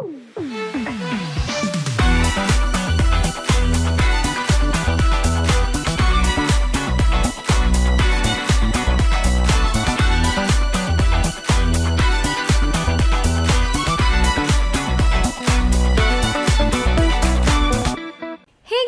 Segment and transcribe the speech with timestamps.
[0.00, 0.06] Hey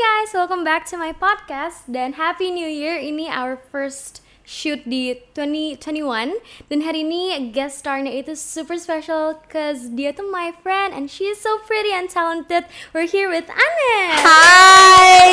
[0.01, 2.97] guys, welcome back to my podcast dan Happy New Year.
[2.97, 6.37] Ini our first shoot di 2021
[6.69, 11.25] dan hari ini guest starnya itu super special cause dia tuh my friend and she
[11.25, 12.69] is so pretty and talented.
[12.93, 14.21] We're here with Anne.
[14.21, 15.33] Hai.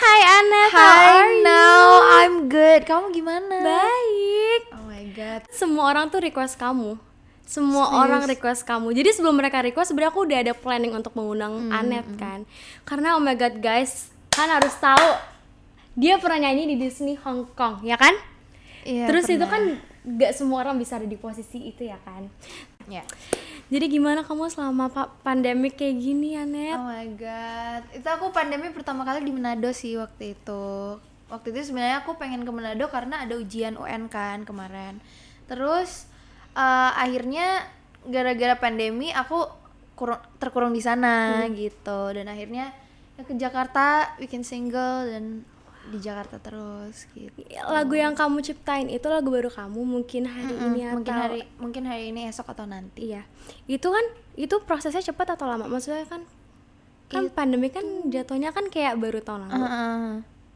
[0.00, 1.44] Hi Anne, how Hi, are you?
[1.46, 1.84] now
[2.18, 2.82] I'm good.
[2.82, 3.54] Kamu gimana?
[3.62, 4.62] Baik.
[4.74, 5.46] Oh my god.
[5.52, 6.98] Semua orang tuh request kamu.
[7.44, 8.00] Semua Serius?
[8.02, 8.94] orang request kamu.
[8.94, 12.46] Jadi sebelum mereka request, sebenarnya aku udah ada planning untuk mengundang Hmm, Anet kan.
[12.82, 15.08] Karena oh my god guys, kan harus tahu
[15.98, 18.14] dia pernah nyanyi di Disney Hong Kong, ya kan?
[18.86, 19.76] Iya, Terus itu pernah.
[19.76, 22.30] kan gak semua orang bisa ada di posisi itu ya kan.
[22.88, 23.04] Ya.
[23.70, 26.74] Jadi gimana kamu selama pa pandemik kayak gini Anet?
[26.74, 27.82] Oh my god.
[27.94, 30.96] Itu aku pandemi pertama kali di Manado sih waktu itu.
[31.30, 34.98] Waktu itu sebenarnya aku pengen ke Manado karena ada ujian UN kan kemarin.
[35.46, 36.10] Terus
[36.56, 37.62] eh, akhirnya
[38.08, 39.44] gara-gara pandemi aku
[40.40, 42.80] terkurung di sana gitu dan akhirnya ya
[43.24, 45.24] ke Jakarta bikin single dan
[45.90, 47.34] di Jakarta terus gitu.
[47.66, 51.40] Lagu yang kamu ciptain itu lagu baru kamu mungkin hari Mm-mm, ini atau mungkin hari
[51.58, 53.10] mungkin hari ini esok atau nanti.
[53.10, 53.26] Iya,
[53.66, 54.04] itu kan
[54.38, 55.66] itu prosesnya cepat atau lama?
[55.66, 56.22] Maksudnya kan
[57.10, 59.56] kan pandemi kan jatuhnya kan kayak baru tahun lalu.
[59.66, 60.08] Heeh.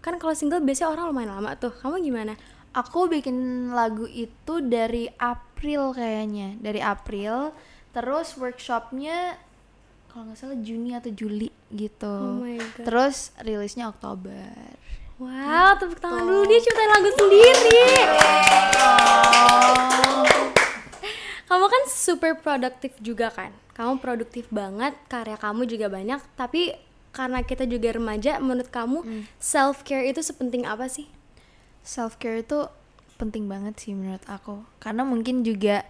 [0.05, 1.75] Kan kalau single biasanya orang lumayan lama tuh.
[1.75, 2.39] Kamu gimana?
[2.75, 7.51] Aku bikin lagu itu dari April kayaknya, dari April.
[7.91, 9.39] Terus workshopnya
[10.15, 12.07] kalau nggak salah Juni atau Juli gitu.
[12.07, 12.87] Oh my God.
[12.87, 14.47] Terus rilisnya Oktober.
[15.19, 17.83] Wow, tepuk tangan dulu dia ciptain lagu sendiri.
[21.51, 23.51] Kamu kan super produktif juga kan?
[23.75, 26.79] Kamu produktif banget, karya kamu juga banyak, tapi
[27.11, 29.03] karena kita juga remaja, menurut kamu
[29.43, 31.11] self care itu sepenting apa sih?
[31.83, 32.71] Self care itu
[33.19, 34.63] penting banget sih menurut aku.
[34.79, 35.83] Karena mungkin juga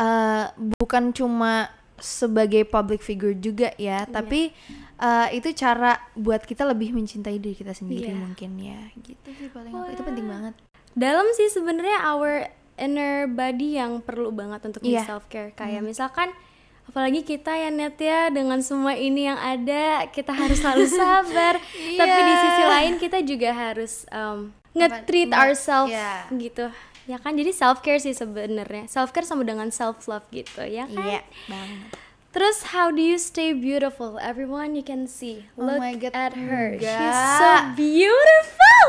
[0.00, 0.46] eh,
[0.80, 1.68] bukan cuma
[2.00, 4.50] sebagai public figure juga ya, tapi
[4.96, 8.18] eh, itu cara buat kita lebih mencintai diri kita sendiri Iya.
[8.18, 8.80] mungkin ya.
[8.96, 9.92] Gitu sih paling aku.
[9.92, 10.54] Itu penting banget.
[10.90, 15.06] dalam sih sebenarnya our inner body yang perlu banget untuk di Iya.
[15.06, 16.34] self care kayak misalkan
[16.82, 21.62] apalagi kita ya net ya dengan semua ini yang ada kita harus selalu sabar
[21.94, 26.26] tapi di sisi lain kita juga harus um, nge-treat nge- ourselves iya.
[26.32, 26.66] gitu
[27.10, 30.86] ya kan jadi self care sih sebenarnya self care sama dengan self love gitu ya
[30.86, 31.90] kan Iya, banget.
[32.30, 36.32] terus how do you stay beautiful everyone you can see Oh look my God, at
[36.32, 37.36] her she's enggak.
[37.36, 38.86] so beautiful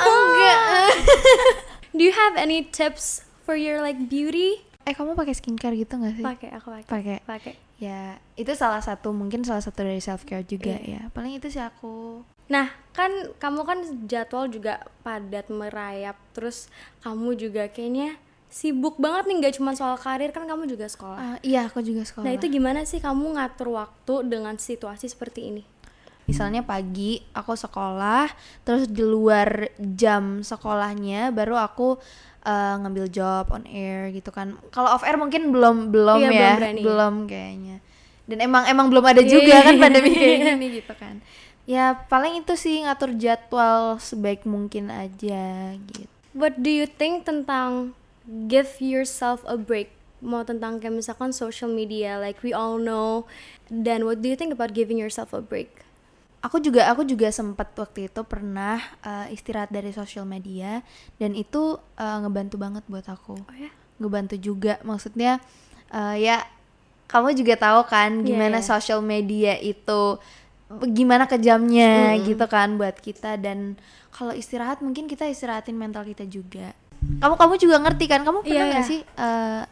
[0.00, 0.90] Enggak.
[1.92, 4.64] Do you have any tips for your like beauty?
[4.82, 6.24] Eh kamu pakai skincare gitu gak sih?
[6.24, 6.88] Pakai, aku pakai.
[6.88, 7.18] Pakai.
[7.22, 7.54] Pakai.
[7.76, 10.80] Ya itu salah satu mungkin salah satu dari self care juga Iya.
[10.80, 11.12] ya.
[11.12, 12.24] Paling itu sih aku.
[12.52, 13.08] Nah, kan
[13.40, 16.20] kamu kan jadwal juga padat merayap.
[16.36, 16.68] Terus
[17.00, 18.20] kamu juga kayaknya
[18.52, 21.16] sibuk banget nih nggak cuma soal karir kan kamu juga sekolah.
[21.16, 22.28] Ah, iya aku juga sekolah.
[22.28, 25.64] Nah, itu gimana sih kamu ngatur waktu dengan situasi seperti ini?
[26.28, 28.30] Misalnya pagi aku sekolah,
[28.62, 31.98] terus di luar jam sekolahnya baru aku
[32.46, 34.54] eh, ngambil job on air gitu kan.
[34.70, 37.76] Kalau off air mungkin belum belum Iya, ya, belum berani belum kayaknya.
[38.22, 41.18] Dan emang emang belum ada juga kan pandemi kayak gini gitu kan.
[41.62, 46.10] Ya paling itu sih ngatur jadwal sebaik mungkin aja gitu.
[46.34, 47.94] What do you think tentang
[48.48, 49.92] give yourself a break?
[50.18, 53.26] Mau tentang kayak misalkan social media, like we all know.
[53.66, 55.82] Dan what do you think about giving yourself a break?
[56.42, 60.82] aku juga aku juga sempat waktu itu pernah uh, istirahat dari sosial media
[61.14, 63.70] dan itu uh, ngebantu banget buat aku Oh ya?
[64.02, 65.38] ngebantu juga maksudnya
[65.94, 66.42] uh, ya
[67.06, 68.66] kamu juga tahu kan Iya, gimana iya.
[68.66, 70.18] sosial media itu
[70.92, 73.76] gimana kejamnya gitu kan buat kita dan
[74.12, 76.72] kalau istirahat mungkin kita istirahatin mental kita juga
[77.20, 78.90] kamu kamu juga ngerti kan kamu pernah nggak iya.
[78.90, 79.62] sih uh,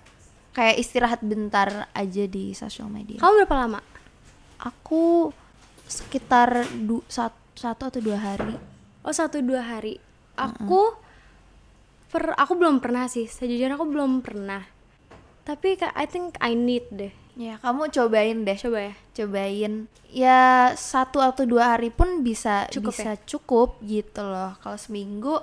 [0.51, 3.81] kayak istirahat bentar aja di sosial media Kamu berapa lama?
[4.61, 5.33] aku
[5.89, 8.55] sekitar du, sat- satu atau dua hari
[9.01, 9.97] Oh satu dua hari.
[10.37, 10.97] Aku
[12.13, 13.25] per aku belum pernah sih.
[13.25, 14.65] Sejujurnya aku belum pernah.
[15.45, 17.13] Tapi I think I need deh.
[17.39, 18.95] Ya kamu cobain deh Coba ya.
[19.15, 19.73] cobain
[20.11, 20.41] ya
[20.75, 25.39] satu atau dua hari pun bisa Cukup bisa cukup gitu loh kalau seminggu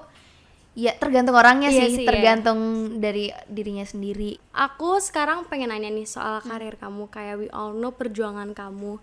[0.77, 2.09] ya tergantung orangnya Iya sih, sih, iya.
[2.11, 2.59] tergantung
[3.01, 7.09] dari dirinya sendiri Aku sekarang pengen nanya nih soal karir kamu.
[7.09, 9.01] Kayak we all know perjuangan kamu.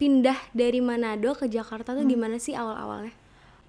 [0.00, 3.12] Pindah dari Manado ke Jakarta tuh gimana sih awal-awalnya?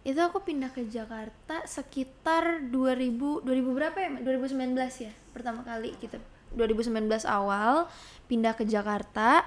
[0.02, 6.18] itu aku pindah ke Jakarta sekitar 2000 2000 berapa ya 2019 ya pertama kali gitu
[6.54, 6.92] 2019
[7.26, 7.88] awal
[8.26, 9.44] pindah ke Jakarta.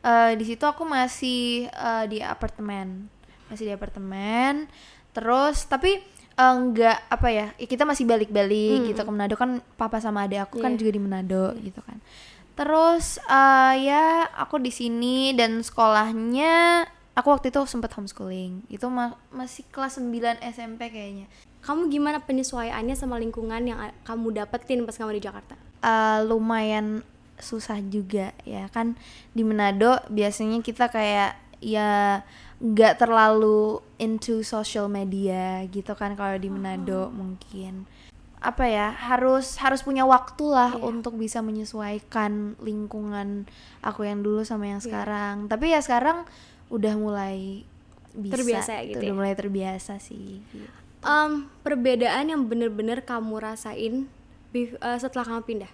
[0.00, 3.10] Eh, di situ aku masih eh, di apartemen,
[3.46, 4.70] masih di apartemen.
[5.10, 5.98] Terus tapi
[6.32, 10.42] eh, enggak apa ya, ya kita masih balik-balik gitu ke Manado kan papa sama adik
[10.44, 10.78] aku kan Iya.
[10.78, 11.98] juga di Manado gitu kan.
[12.54, 18.64] Terus eh, ya aku di sini dan sekolahnya aku waktu itu sempat homeschooling.
[18.68, 21.26] Itu ma- masih kelas 9 SMP kayaknya.
[21.60, 23.76] Kamu gimana penyesuaiannya sama lingkungan yang
[24.06, 25.58] kamu dapetin pas kamu di Jakarta?
[25.86, 27.06] Eh, lumayan
[27.38, 28.98] susah juga ya kan?
[29.36, 32.20] Di Manado biasanya kita kayak ya
[32.56, 37.84] nggak terlalu into social media gitu kan kalau di Manado mungkin.
[38.40, 43.48] Apa ya harus harus punya waktu lah untuk bisa menyesuaikan lingkungan
[43.80, 45.48] aku yang dulu sama yang sekarang.
[45.48, 46.24] Tapi ya sekarang
[46.72, 47.64] udah mulai
[48.16, 48.40] bisa.
[48.40, 49.16] Terbiasa gitu udah ya?
[49.16, 50.40] mulai terbiasa sih
[51.06, 54.10] Em, perbedaan yang bener-bener kamu rasain
[54.64, 55.72] eh, setelah kamu pindah?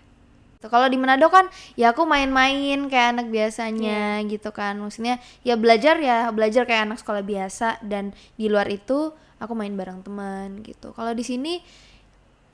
[0.63, 4.79] Kalau di Manado kan ya aku main-main kayak anak biasanya gitu kan.
[4.79, 9.11] Maksudnya ya belajar ya belajar kayak anak sekolah biasa dan di luar itu
[9.43, 10.95] aku main bareng teman gitu.
[10.95, 11.59] Kalau di sini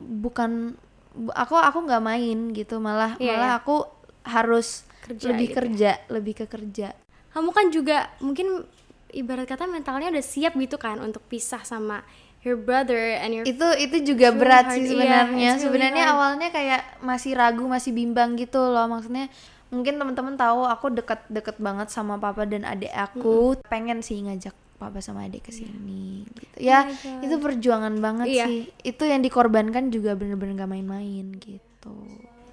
[0.00, 0.72] bukan
[1.12, 3.60] bu- aku aku nggak main gitu, malah Iya, malah iya.
[3.60, 3.76] aku
[4.24, 5.56] harus Kerja lebih gitu ya?
[5.60, 6.88] kerja, lebih ke kerja.
[7.32, 8.64] Kamu kan juga mungkin
[9.12, 12.04] ibarat kata mentalnya udah siap gitu kan untuk pisah sama
[12.40, 15.50] your brother and your Itu itu juga berat sih iya, sebenarnya.
[15.50, 16.14] it's really sebenarnya hard.
[16.14, 18.86] awalnya kayak masih ragu, masih bimbang gitu loh.
[18.86, 19.26] Maksudnya
[19.68, 23.58] mungkin teman-teman tahu aku deket-deket banget sama papa dan adik aku.
[23.64, 26.56] Pengen sih ngajak papa sama adik ke sini gitu.
[26.56, 27.22] Ya, Oh my God.
[27.22, 28.46] itu perjuangan banget Iya.
[28.46, 28.60] sih.
[28.80, 31.94] Itu yang dikorbankan juga bener-bener gak main-main gitu.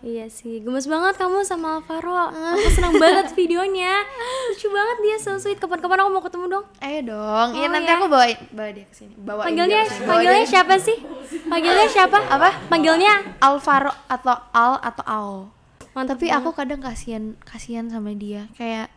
[0.06, 2.30] Iya sih, gemes banget kamu sama Alvaro.
[2.30, 4.06] Aku senang banget videonya.
[4.46, 5.58] Lucu banget dia, so sweet.
[5.58, 6.66] Kapan-kapan aku mau ketemu dong.
[6.78, 7.48] Ayo dong.
[7.52, 7.98] Iya Oh, nanti ya.
[7.98, 9.14] aku bawa bawa dia ke sini.
[9.18, 9.98] Bawain Panggilnya, dia.
[9.98, 10.98] Bawa panggilnya dia- siapa sih?
[11.44, 12.18] Panggilnya siapa?
[12.24, 12.50] Apa?
[12.70, 13.14] Panggilnya?
[13.40, 15.32] Alvaro atau Al atau Al.
[15.92, 16.38] Mantap tapi banget.
[16.38, 18.92] aku kadang kasihan kasihan sama dia kayak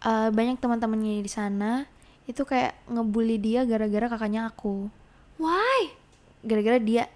[0.00, 1.82] eh, banyak teman-temannya di sana
[2.24, 4.86] itu kayak ngebully dia gara-gara kakaknya aku
[5.34, 5.90] Why?
[6.40, 7.10] gara-gara dia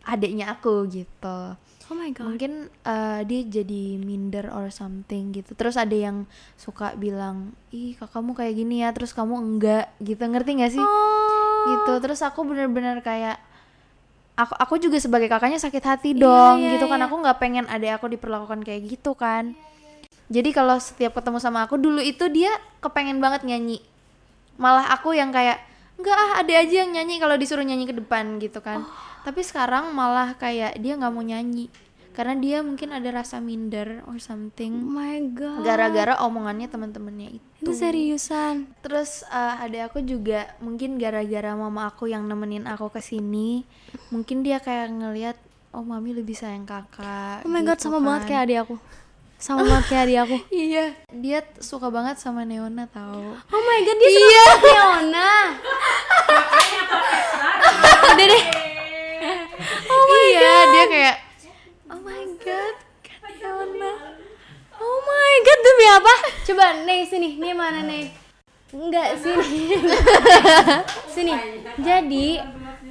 [0.00, 2.26] adiknya aku gitu Oh my god.
[2.26, 5.54] mungkin eh, dia jadi minder or something gitu.
[5.54, 6.26] Terus ada yang
[6.58, 10.18] suka bilang ih kakakmu kayak gini ya terus kamu enggak gitu.
[10.18, 10.82] Ngerti gak sih?
[10.82, 11.64] Oh.
[11.66, 11.98] gitu.
[12.02, 13.38] Terus aku bener-bener kayak
[14.36, 17.00] aku aku juga sebagai kakaknya sakit hati dong iya, gitu kan.
[17.00, 17.08] iya.
[17.08, 19.56] aku nggak pengen adik aku diperlakukan kayak gitu kan.
[20.26, 22.50] Jadi kalau setiap ketemu sama aku dulu itu dia
[22.82, 23.78] kepengen banget nyanyi.
[24.58, 25.62] Malah aku yang kayak
[25.96, 28.84] enggak ah ada aja yang nyanyi kalau disuruh nyanyi ke depan gitu kan.
[28.84, 29.15] Oh.
[29.26, 31.66] Tapi sekarang malah kayak dia nggak mau nyanyi
[32.14, 35.60] karena dia mungkin ada rasa minder or Oh something my god.
[35.60, 38.70] gara-gara omongannya teman-temannya itu itu seriusan.
[38.80, 43.68] Terus eh, ada aku juga mungkin gara-gara mama aku yang nemenin aku ke sini,
[44.08, 45.36] mungkin dia kayak ngelihat
[45.74, 47.44] oh mami lebih sayang kakak.
[47.44, 48.28] Oh my god, gitu sama banget kan.
[48.30, 48.76] kayak adik aku.
[49.36, 50.36] Sama banget kayak adik aku.
[50.64, 53.36] Iya, dia suka banget sama Neona tahu.
[53.36, 55.30] Oh my god, dia suka banget Leona.
[58.08, 58.44] Udah deh.
[59.56, 61.16] Iya, dia kayak
[61.92, 62.74] oh my god,
[63.40, 63.92] Neona.
[64.76, 66.14] Oh my god, demi apa?
[66.44, 68.12] Coba Nih sini, nih mana nih?
[68.76, 69.80] Enggak sini.
[71.14, 71.32] sini.
[71.80, 72.36] Jadi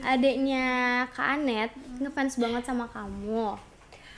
[0.02, 0.66] adiknya
[1.14, 1.72] Kak Anet
[2.02, 3.60] ngefans banget sama kamu.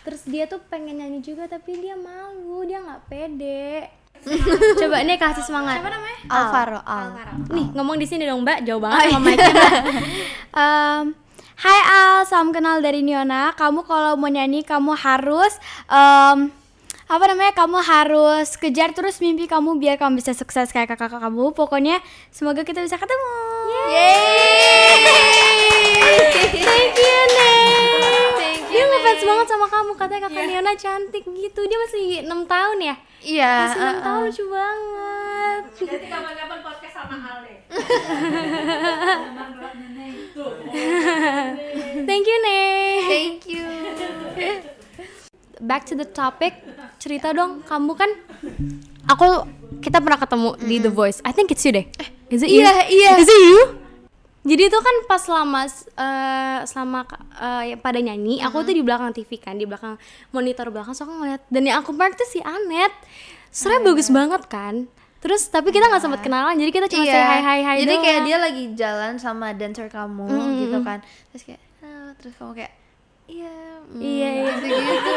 [0.07, 3.91] Terus dia tuh pengen nyanyi juga tapi dia malu, dia nggak pede.
[4.79, 5.83] Coba nih kasih semangat.
[5.83, 6.19] Siapa namanya?
[6.31, 7.07] Alvaro, Al.
[7.51, 11.26] Nih ngomong di sini dong Mbak, jauh banget sama mic-nya, Mbak.
[11.57, 13.49] Hai Al, salam kenal dari Niona.
[13.57, 15.57] Kamu kalau mau nyanyi kamu harus
[15.89, 16.53] em,
[17.09, 17.49] apa namanya?
[17.57, 21.57] Kamu harus kejar terus mimpi kamu biar kamu bisa sukses kayak kakak kamu.
[21.57, 21.97] Pokoknya
[22.29, 23.33] semoga kita bisa ketemu.
[26.61, 28.26] Thank you, Nek.
[28.77, 31.61] Dia ngefans banget sama kamu, katanya kakak Niona cantik gitu.
[31.65, 32.95] Dia masih 6 tahun ya?
[33.25, 35.61] Iya, Masih 6 uh, tahun lucu banget.
[35.81, 37.57] Jadi kapan-kapan podcast sama Al deh.
[42.05, 43.01] Thank you, Nek.
[43.09, 43.65] thank you.
[45.61, 46.53] back to the topic
[47.01, 48.09] cerita dong kamu kan
[49.09, 49.49] aku
[49.81, 51.85] kita pernah ketemu di The Voice I think it's you deh
[52.29, 53.11] is it you iya, iya.
[53.17, 53.86] is it you
[54.47, 57.03] jadi itu kan pas selama eh, selama
[57.35, 59.99] eh, pada nyanyi aku tuh di belakang TV kan di belakang
[60.29, 62.95] monitor belakang so aku ngeliat dan yang aku mark tuh si Anet
[63.49, 64.87] suaranya bagus banget kan
[65.17, 67.81] terus tapi kita nggak sempat kenalan jadi kita cuma say hi hi hi Iya.
[67.81, 68.03] Jadi doang.
[68.03, 70.29] kayak dia lagi jalan sama dancer kamu
[70.61, 71.01] gitu kan.
[71.27, 72.73] Terus kayak "Halo," terus kamu kayak
[73.27, 73.55] iya.
[73.83, 74.51] mm, Iya, iya.
[74.53, 75.13] Gitu-gitu.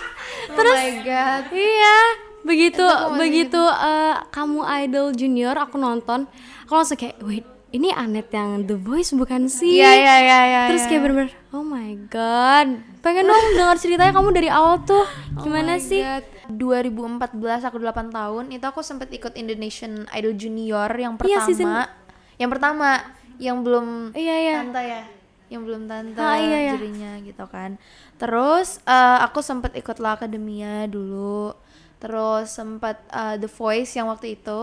[0.58, 1.42] Terus- oh my god.
[1.48, 1.96] Iya,
[2.42, 2.84] begitu
[3.16, 6.26] begitu eh, kamu idol junior aku nonton,
[6.62, 9.76] aku langsung kayak wait ini Anet yang The Voice bukan sih?
[9.76, 10.60] Iya iya iya iya.
[10.68, 10.88] Terus iya.
[10.88, 12.68] kayak bener-bener oh my god,
[13.00, 15.04] pengen dong dengar ceritanya kamu dari awal tuh
[15.36, 16.00] gimana Oh sih?
[16.00, 16.24] God.
[16.46, 17.26] 2014
[17.64, 21.44] aku 8 tahun itu aku sempet ikut Indonesian Idol Junior yang Iya, pertama.
[21.44, 21.90] season-
[22.36, 22.88] Yang pertama
[23.36, 24.54] yang belum Iya iya.
[24.60, 25.02] tante ya.
[25.48, 26.72] Yang belum tante Ah, iya, iya.
[26.72, 27.80] jurinya gitu kan.
[28.14, 31.50] Terus eh, aku sempet ikut La Academia dulu.
[31.96, 34.60] Terus sempet eh, The Voice yang waktu itu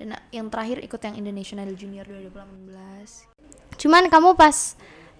[0.00, 3.78] dan yang terakhir ikut yang Indonesian Idol Junior 2018.
[3.78, 4.74] Cuman kamu pas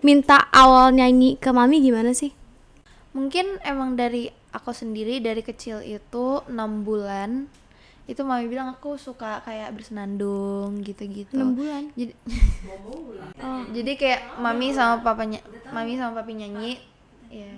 [0.05, 2.35] minta awal nyanyi ke mami gimana sih?
[3.15, 7.47] mungkin emang dari aku sendiri dari kecil itu enam bulan
[8.05, 11.83] itu mami bilang aku suka kayak bersenandung gitu-gitu 6 bulan.
[11.97, 12.13] jadi
[13.81, 15.41] jadi kayak mami sama papanya
[15.73, 16.83] mami sama papi nyanyi
[17.33, 17.55] ya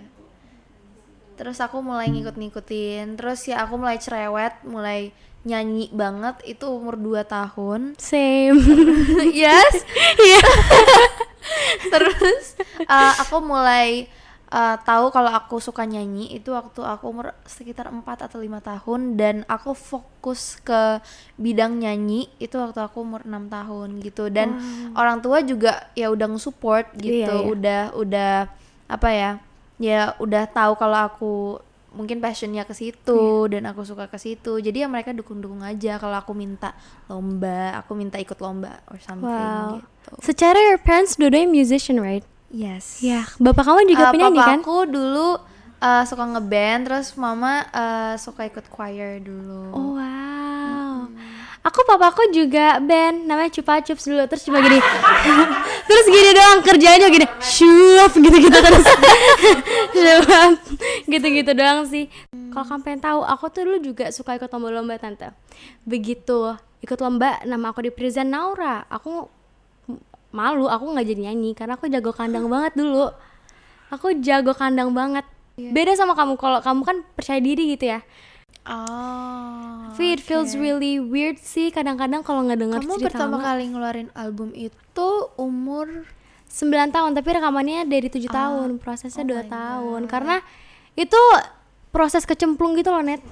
[1.37, 5.13] terus aku mulai ngikut-ngikutin terus ya aku mulai cerewet mulai
[5.47, 8.59] nyanyi banget itu umur 2 tahun Same.
[9.31, 9.85] yes
[10.19, 10.43] Iya.
[11.93, 14.11] terus uh, aku mulai
[14.51, 19.15] uh, tahu kalau aku suka nyanyi itu waktu aku umur sekitar 4 atau lima tahun
[19.15, 20.99] dan aku fokus ke
[21.37, 24.59] bidang nyanyi itu waktu aku umur enam tahun gitu dan
[24.99, 27.47] orang tua juga ya udah nge-support gitu Iya, iya.
[27.47, 28.33] udah udah
[28.87, 29.31] apa ya
[29.79, 31.35] ya udah tahu kalau aku
[31.93, 33.57] mungkin passionnya ke situ Iya.
[33.57, 37.93] dan aku suka ke situ jadi ya mereka dukung-dukung aja kalau aku minta lomba aku
[37.93, 39.81] minta ikut lomba or something Wow.
[39.81, 42.23] gitu Secara your parents dua-duanya musician, right?
[42.49, 44.61] yes Ya, bapak kamu juga Eh, penyanyi kan?
[44.61, 45.41] aku dulu
[45.79, 50.26] eh, suka ngeband terus mama eh, suka ikut choir dulu Oh wow.
[51.67, 54.79] Aku papaku juga band namanya Cupa Cups dulu terus cuma gini.
[55.91, 57.27] terus gini doang kerjanya gini.
[57.43, 58.87] Shup gitu-gitu terus.
[59.99, 60.27] Shup.
[61.11, 62.07] Gitu-gitu doang sih.
[62.55, 65.35] Kalau kamu pengen tahu, aku tuh dulu juga suka ikut lomba-lomba tante.
[65.83, 66.55] Begitu
[66.87, 68.87] ikut lomba nama aku di present Naura.
[68.87, 69.27] Aku
[70.31, 73.11] malu, aku nggak jadi nyanyi karena aku jago kandang banget dulu.
[73.91, 75.27] Aku jago kandang banget.
[75.59, 78.07] Beda sama kamu kalau kamu kan percaya diri gitu ya.
[78.67, 81.73] Oh Tapi it feels really weird sih.
[81.73, 83.45] Kadang-kadang kalau nggak dengar kamu cerita pertama lama.
[83.49, 85.09] kali ngeluarin album itu
[85.41, 86.05] umur?
[86.47, 88.37] 9 tahun tapi rekamannya dari tujuh Ah.
[88.45, 90.01] tahun prosesnya Oh tahun.
[90.07, 90.45] Karena
[90.95, 91.17] itu
[91.91, 93.25] proses kecemplung gitu loh net.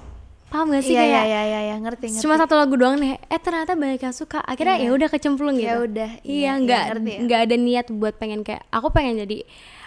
[0.49, 0.93] Paham gak sih?
[0.93, 2.21] Iya iya kayak iya iya iya, ngerti ngerti.
[2.21, 3.17] cuma satu lagu doang nih.
[3.29, 4.41] Eh ternyata banyak yang suka.
[4.41, 5.69] Akhirnya ya udah kecemplung gitu.
[5.69, 7.17] Ya udah, iya, iya iya, ya.
[7.21, 9.41] nggak ada niat buat pengen kayak aku pengen jadi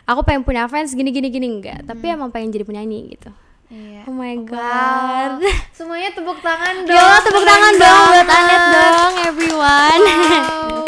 [0.04, 1.46] aku pengen punya fans gini gini gini.
[1.58, 3.30] Enggak tapi emang pengen jadi penyanyi gitu
[3.68, 4.48] iya oh my Wow.
[4.48, 5.32] god
[5.76, 8.28] semuanya tepuk tangan dong Yo, tepuk tangan dong buat.
[8.28, 10.02] Anet dong, everyone.
[10.04, 10.84] Wow.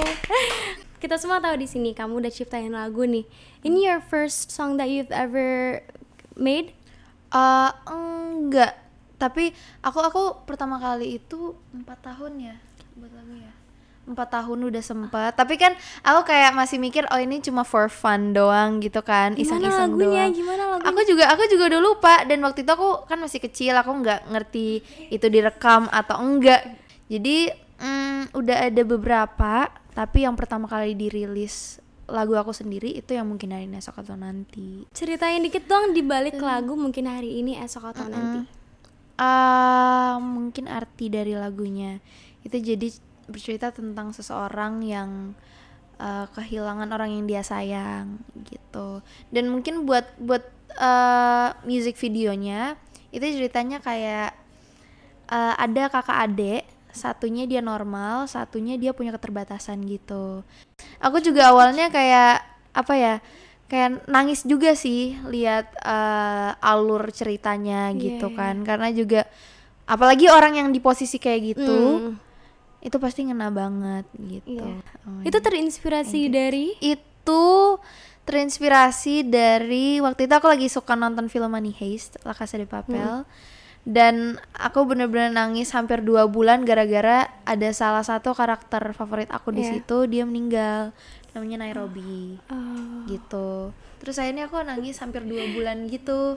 [1.03, 3.25] Kita semua tahu di sini kamu udah ciptain lagu nih.
[3.61, 5.81] Ini your first song that you've ever
[6.37, 6.77] made?
[7.31, 8.75] Eh, enggak
[9.17, 9.53] tapi
[9.85, 12.57] aku aku pertama kali itu empat tahun ya
[14.09, 15.33] empat tahun udah sempet.
[15.37, 19.95] Tapi kan aku kayak masih mikir oh ini cuma for fun doang gitu kan iseng-iseng
[19.95, 20.27] lagunya?
[20.27, 20.89] doang Gimana lagunya?
[20.89, 22.15] aku juga aku juga udah lupa.
[22.25, 24.81] Dan waktu itu aku kan masih kecil aku nggak ngerti
[25.13, 26.65] itu direkam atau enggak.
[27.11, 29.55] Jadi mm, udah ada beberapa
[29.91, 34.19] tapi yang pertama kali dirilis lagu aku sendiri itu yang mungkin hari ini esok atau
[34.19, 34.85] nanti.
[34.91, 38.43] Ceritain dikit dong di balik lagu mungkin hari ini esok atau nanti.
[39.21, 42.03] Ah, mungkin arti dari lagunya.
[42.43, 42.89] Itu jadi
[43.31, 45.33] bercerita tentang seseorang yang
[45.97, 50.43] eh, kehilangan orang yang dia sayang gitu dan mungkin buat buat
[50.75, 52.75] eh, music videonya
[53.11, 54.35] itu ceritanya kayak
[55.29, 60.43] eh, ada kakak adik satunya dia normal satunya dia punya keterbatasan gitu
[60.99, 62.43] aku juga awalnya kayak
[62.75, 63.15] apa ya
[63.71, 68.39] kayak nangis juga sih lihat eh, alur ceritanya Iya, gitu iya.
[68.39, 69.31] kan karena juga
[69.87, 71.79] apalagi orang yang di posisi kayak gitu
[72.11, 72.30] Hmm.
[72.81, 74.57] Itu pasti ngena banget gitu.
[74.57, 74.81] Iya.
[75.05, 76.73] Oh, Itu terinspirasi dari?
[76.81, 77.77] Itu
[78.25, 83.25] terinspirasi dari waktu itu aku lagi suka nonton film Money Heist La Casa de Papel.
[83.81, 89.65] Dan aku bener-bener nangis hampir dua bulan gara-gara ada salah satu karakter favorit aku di
[89.65, 89.71] Iya.
[89.77, 90.93] situ dia meninggal.
[91.33, 92.37] Namanya Nairobi.
[92.53, 93.09] Oh.
[93.09, 93.73] gitu.
[94.01, 96.37] Terus akhirnya aku nangis hampir dua bulan gitu.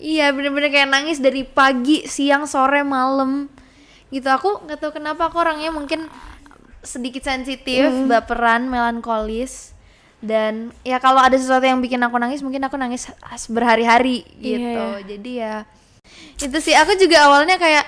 [0.00, 3.52] Iya bener-bener kayak nangis dari pagi siang sore malam
[4.10, 6.06] gitu aku nggak tahu kenapa aku orangnya mungkin
[6.82, 8.08] sedikit sensitif Hmm.
[8.08, 9.72] baperan melankolis
[10.20, 13.08] dan ya kalau ada sesuatu yang bikin aku nangis mungkin aku nangis
[13.48, 15.04] berhari-hari Iya, gitu iya.
[15.06, 15.54] jadi ya
[16.36, 17.84] itu sih aku juga awalnya kayak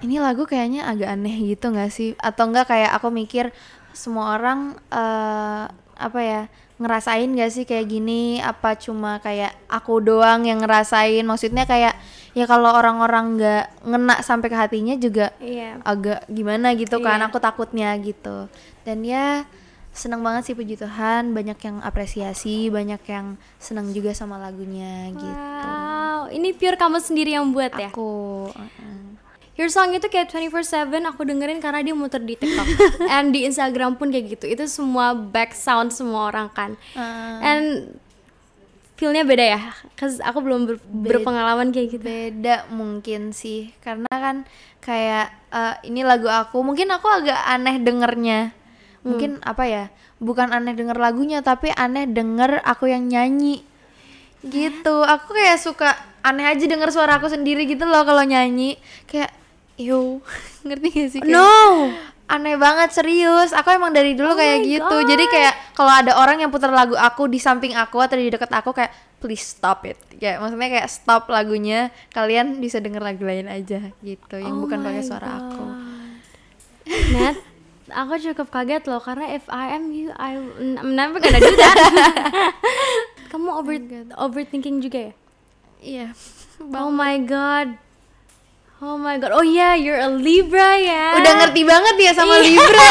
[0.00, 3.50] ini lagu kayaknya agak aneh gitu nggak sih atau enggak kayak aku mikir
[3.92, 5.64] semua orang eh,
[5.96, 6.42] apa ya
[6.76, 11.96] ngerasain gak sih kayak gini apa cuma kayak aku doang yang ngerasain maksudnya kayak
[12.32, 15.80] ya kalau orang-orang nggak ngena sampai ke hatinya juga Iya.
[15.80, 17.26] agak gimana gitu kan Iya.
[17.26, 18.52] aku takutnya gitu
[18.84, 19.48] dan ya
[19.90, 25.32] seneng banget sih puji Tuhan banyak yang apresiasi banyak yang seneng juga sama lagunya gitu
[25.64, 27.88] Wow, ini pure kamu sendiri yang buat ya?
[27.88, 28.52] aku.
[29.56, 32.68] Your song itu kayak 24/7 aku dengerin karena dia muter di TikTok.
[33.14, 34.44] And di Instagram pun kayak gitu.
[34.44, 36.76] Itu semua back sound semua orang kan.
[36.92, 37.64] Uh, And
[38.96, 39.60] feelnya beda ya,
[39.96, 41.20] cause aku belum ber- Beda.
[41.20, 42.04] berpengalaman kayak gitu.
[42.04, 43.72] beda mungkin sih.
[43.80, 44.48] Karena kan
[44.80, 48.52] kayak eh, ini lagu aku mungkin aku agak aneh dengernya.
[49.04, 49.84] Mungkin apa ya?
[50.16, 53.60] Bukan aneh denger lagunya tapi aneh denger aku yang nyanyi.
[54.40, 54.96] Gitu.
[55.04, 55.92] Aku kayak suka
[56.24, 58.80] aneh aja denger suara aku sendiri gitu loh kalau nyanyi.
[59.04, 59.28] Kayak
[59.76, 60.20] yo
[60.66, 61.92] ngerti gak sih Kayak No.
[62.26, 65.06] aneh banget serius aku emang dari dulu Oh kayak gitu God.
[65.06, 68.50] jadi kayak kalau ada orang yang putar lagu aku di samping aku atau di dekat
[68.50, 73.46] aku kayak please stop it kayak maksudnya kayak stop lagunya kalian bisa denger lagu lain
[73.46, 75.64] aja gitu yang Oh bukan pakai suara aku
[76.86, 77.38] Nat,
[77.90, 80.38] aku cukup kaget loh karena if I am you, I
[80.78, 81.76] I'm never gonna do that.
[83.26, 83.74] Kamu over
[84.16, 85.12] overthinking juga ya?
[85.78, 86.06] iya
[86.72, 87.74] Oh my god.
[88.76, 89.32] Oh my god.
[89.32, 91.16] Oh yeah, you're a Libra ya.
[91.16, 92.44] udah ngerti banget ya sama Iya.
[92.44, 92.86] Libra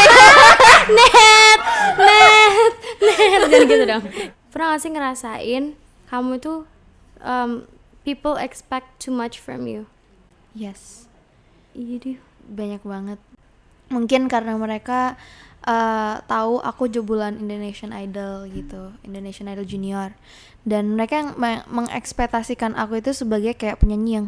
[0.98, 1.60] net,
[1.96, 3.42] net, net.
[3.46, 4.02] Jangan gitu dong.
[4.50, 5.64] Pernah gak sih ngerasain
[6.06, 6.66] kamu tuh
[7.20, 7.66] um,
[8.02, 9.86] people expect too much from you?
[10.50, 11.04] yes
[11.70, 12.18] Iya deh.
[12.46, 13.20] banyak banget
[13.86, 15.20] mungkin karena mereka
[15.60, 20.16] eh, tahu aku jebolan Indonesian Idol gitu Indonesian Idol Junior
[20.64, 24.26] dan mereka yang me- mengekspektasikan aku itu sebagai kayak penyanyi yang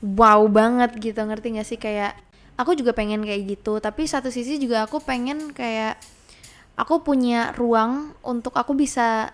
[0.00, 2.16] wow banget gitu ngerti gak sih kayak
[2.56, 5.96] aku juga pengen kayak gitu tapi satu sisi juga aku pengen kayak
[6.74, 9.32] aku punya ruang untuk aku bisa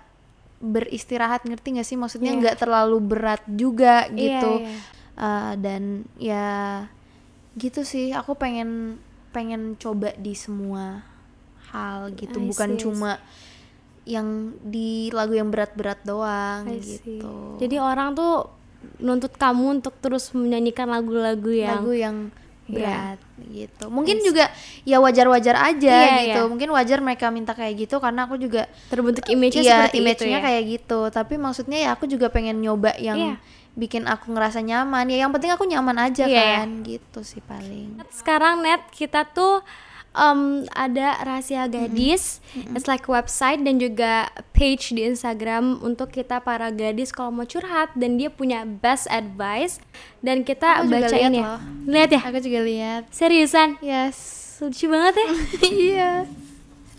[0.59, 2.39] beristirahat ngerti gak sih maksudnya Iya.
[2.39, 4.75] nggak terlalu berat juga Iya, gitu iya.
[5.13, 5.83] Uh, dan
[6.17, 6.49] ya
[7.55, 8.97] gitu sih aku pengen
[9.29, 11.05] pengen coba di semua
[11.69, 13.13] hal gitu I bukan see, cuma
[14.05, 14.29] yang
[14.65, 16.97] di lagu yang berat-berat doang I see.
[16.97, 18.49] gitu Jadi orang tuh
[18.99, 22.17] nuntut kamu untuk terus menyanyikan lagu-lagu yang lagu yang
[22.63, 22.79] Iya.
[22.79, 24.47] berat gitu mungkin juga
[24.83, 26.49] ya wajar-wajar aja Iya, gitu iya.
[26.49, 30.39] mungkin wajar mereka minta kayak gitu karena aku juga terbentuk image-nya iya seperti image-nya itu
[30.39, 30.47] ya.
[30.47, 33.35] kayak gitu tapi maksudnya ya aku juga pengen nyoba yang Iya.
[33.75, 36.57] bikin aku ngerasa nyaman ya yang penting aku nyaman aja Iya, iya.
[36.63, 39.61] kan gitu sih paling Sekarang net kita tuh
[40.17, 42.41] um, ada rahasia gadis,
[42.77, 47.93] it's like website dan juga page di Instagram untuk kita para gadis kalau mau curhat
[47.97, 49.81] dan dia punya best advice
[50.25, 51.45] dan kita Aku juga bacain ya.
[51.45, 51.61] loh.
[51.89, 52.21] Lihat ya?
[52.23, 53.81] aku juga lihat Seriusan?
[53.83, 55.29] yes Lucu banget ya?
[55.91, 56.11] iya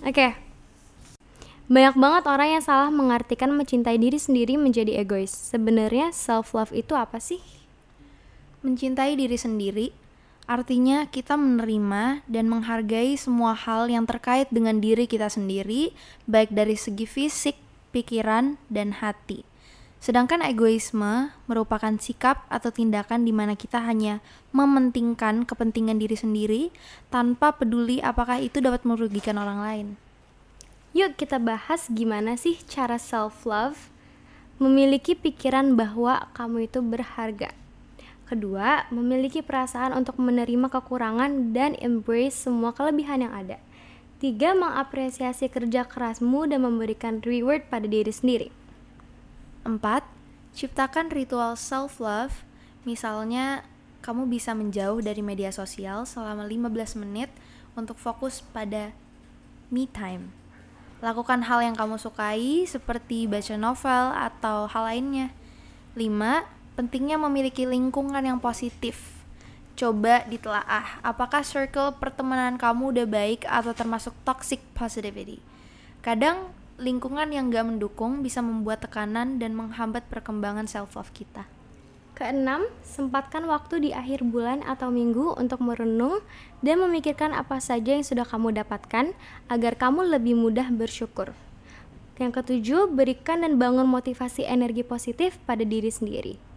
[0.03, 0.35] Oke.
[1.71, 5.31] Banyak banget orang yang salah mengartikan mencintai diri sendiri menjadi egois.
[5.31, 7.39] Sebenarnya self love itu apa sih?
[8.63, 9.91] mencintai diri sendiri
[10.43, 15.95] artinya kita menerima dan menghargai semua hal yang terkait dengan diri kita sendiri
[16.27, 17.55] baik dari segi fisik,
[17.95, 19.47] pikiran, dan hati.
[20.03, 24.19] Sedangkan egoisme merupakan sikap atau tindakan di mana kita hanya
[24.51, 26.61] mementingkan kepentingan diri sendiri
[27.07, 29.87] tanpa peduli apakah itu dapat merugikan orang lain.
[30.91, 33.87] Yuk kita bahas gimana sih cara self love
[34.59, 37.62] memiliki pikiran bahwa kamu itu berharga.
[38.33, 43.61] Kedua, memiliki perasaan untuk menerima kekurangan dan embrace semua kelebihan yang ada.
[44.17, 48.49] Tiga, mengapresiasi kerja kerasmu dan memberikan reward pada diri sendiri.
[49.69, 49.77] 4.
[50.49, 52.41] Ciptakan ritual self-love.
[52.89, 53.69] Misalnya,
[54.01, 57.29] kamu bisa menjauh dari media sosial selama 15 menit
[57.77, 58.97] untuk fokus pada
[59.69, 60.33] me time.
[61.05, 65.29] Lakukan hal yang kamu sukai seperti baca novel atau hal lainnya.
[65.93, 66.62] 5.
[66.73, 69.21] Pentingnya memiliki lingkungan yang positif.
[69.77, 75.37] Coba ditelaah apakah circle pertemanan kamu udah baik atau termasuk toxic positivity.
[76.01, 76.49] Kadang
[76.81, 81.45] lingkungan yang gak mendukung bisa membuat tekanan dan menghambat perkembangan self love kita.
[82.17, 86.25] Keenam, sempatkan waktu di akhir bulan atau minggu untuk merenung
[86.65, 89.13] dan memikirkan apa saja yang sudah kamu dapatkan
[89.45, 91.37] agar kamu lebih mudah bersyukur.
[92.17, 96.52] Yang ketujuh, berikan dan bangun motivasi energi positif pada diri sendiri.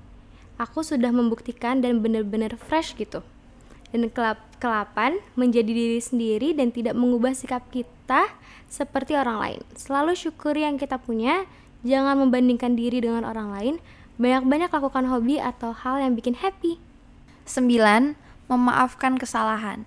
[0.57, 3.21] Aku sudah membuktikan dan benar-benar fresh gitu.
[3.93, 8.33] Dan kelap kelapan, menjadi diri sendiri dan tidak mengubah sikap kita
[8.67, 9.61] seperti orang lain.
[9.77, 11.45] Selalu syukuri yang kita punya,
[11.85, 13.75] jangan membandingkan diri dengan orang lain,
[14.17, 16.81] banyak-banyak lakukan hobi atau hal yang bikin happy.
[17.45, 18.17] 9.
[18.49, 19.85] Memaafkan kesalahan.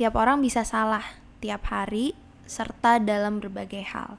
[0.00, 1.04] Tiap orang bisa salah
[1.38, 2.16] tiap hari
[2.48, 4.16] serta dalam berbagai hal.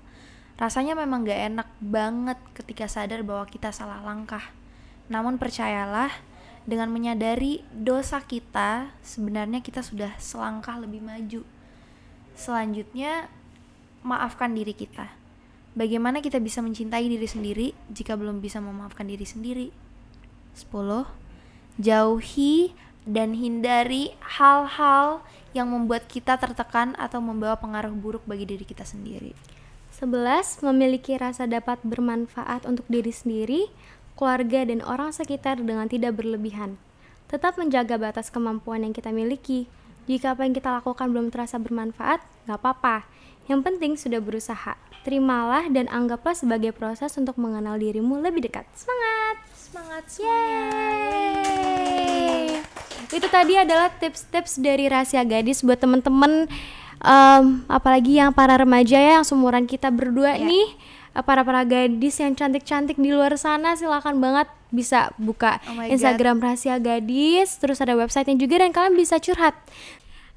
[0.60, 4.44] Rasanya memang gak enak banget ketika sadar bahwa kita salah langkah.
[5.10, 6.14] Namun percayalah,
[6.70, 11.42] dengan menyadari dosa kita, sebenarnya kita sudah selangkah lebih maju.
[12.38, 13.28] Selanjutnya,
[14.06, 15.10] maafkan diri kita.
[15.74, 19.74] Bagaimana kita bisa mencintai diri sendiri jika belum bisa memaafkan diri sendiri?
[20.54, 21.10] 10.
[21.82, 22.74] Jauhi
[23.08, 25.26] dan hindari hal-hal
[25.58, 29.34] yang membuat kita tertekan atau membawa pengaruh buruk bagi diri kita sendiri.
[29.98, 30.62] 11.
[30.70, 33.68] Memiliki rasa dapat bermanfaat untuk diri sendiri,
[34.20, 36.76] keluarga, dan orang sekitar dengan tidak berlebihan.
[37.32, 39.72] Tetap menjaga batas kemampuan yang kita miliki.
[40.12, 43.08] Jika apa yang kita lakukan belum terasa bermanfaat, nggak apa-apa.
[43.48, 44.76] Yang penting sudah berusaha.
[45.08, 48.68] Terimalah dan anggaplah sebagai proses untuk mengenal dirimu lebih dekat.
[48.76, 49.40] Semangat!
[49.56, 50.04] Semangat
[51.30, 52.60] Yeay!
[53.10, 56.46] Itu tadi adalah tips-tips dari rahasia gadis buat temen-temen
[57.02, 60.46] em, apalagi yang para remaja ya yang seumuran kita berdua Ya.
[60.46, 60.68] nih
[61.26, 66.78] para para gadis yang cantik-cantik di luar sana silakan banget bisa buka Oh Instagram rahasia
[66.78, 69.58] gadis terus ada websitenya juga dan kalian bisa curhat.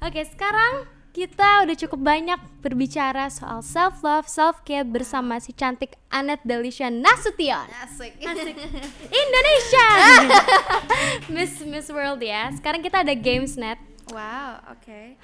[0.03, 5.93] Oke sekarang kita udah cukup banyak berbicara soal self love self care bersama si cantik
[6.09, 7.69] Anet Delisha Nasution.
[7.85, 8.17] Asik.
[9.13, 9.87] Indonesia.
[11.33, 12.49] Miss Miss World ya.
[12.57, 13.77] Sekarang kita ada games net.
[14.09, 15.15] Wow, oke.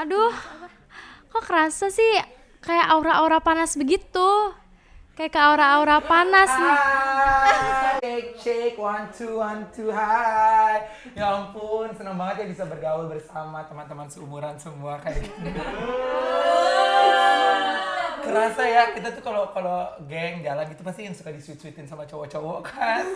[0.00, 0.32] aduh
[1.34, 2.12] kok kerasa sih
[2.64, 4.54] kayak aura-aura panas begitu
[5.14, 6.76] kayak ke aura-aura panas nih
[8.02, 10.82] cek cek one two one two hai.
[11.14, 15.54] Ya ampun, senang banget ya bisa bergaul bersama teman-teman seumuran semua kayak gini.
[18.26, 22.60] Kerasa ya kita tuh kalau kalau geng jalan gitu pasti yang suka disuit-suitin sama cowok-cowok
[22.66, 23.06] kan.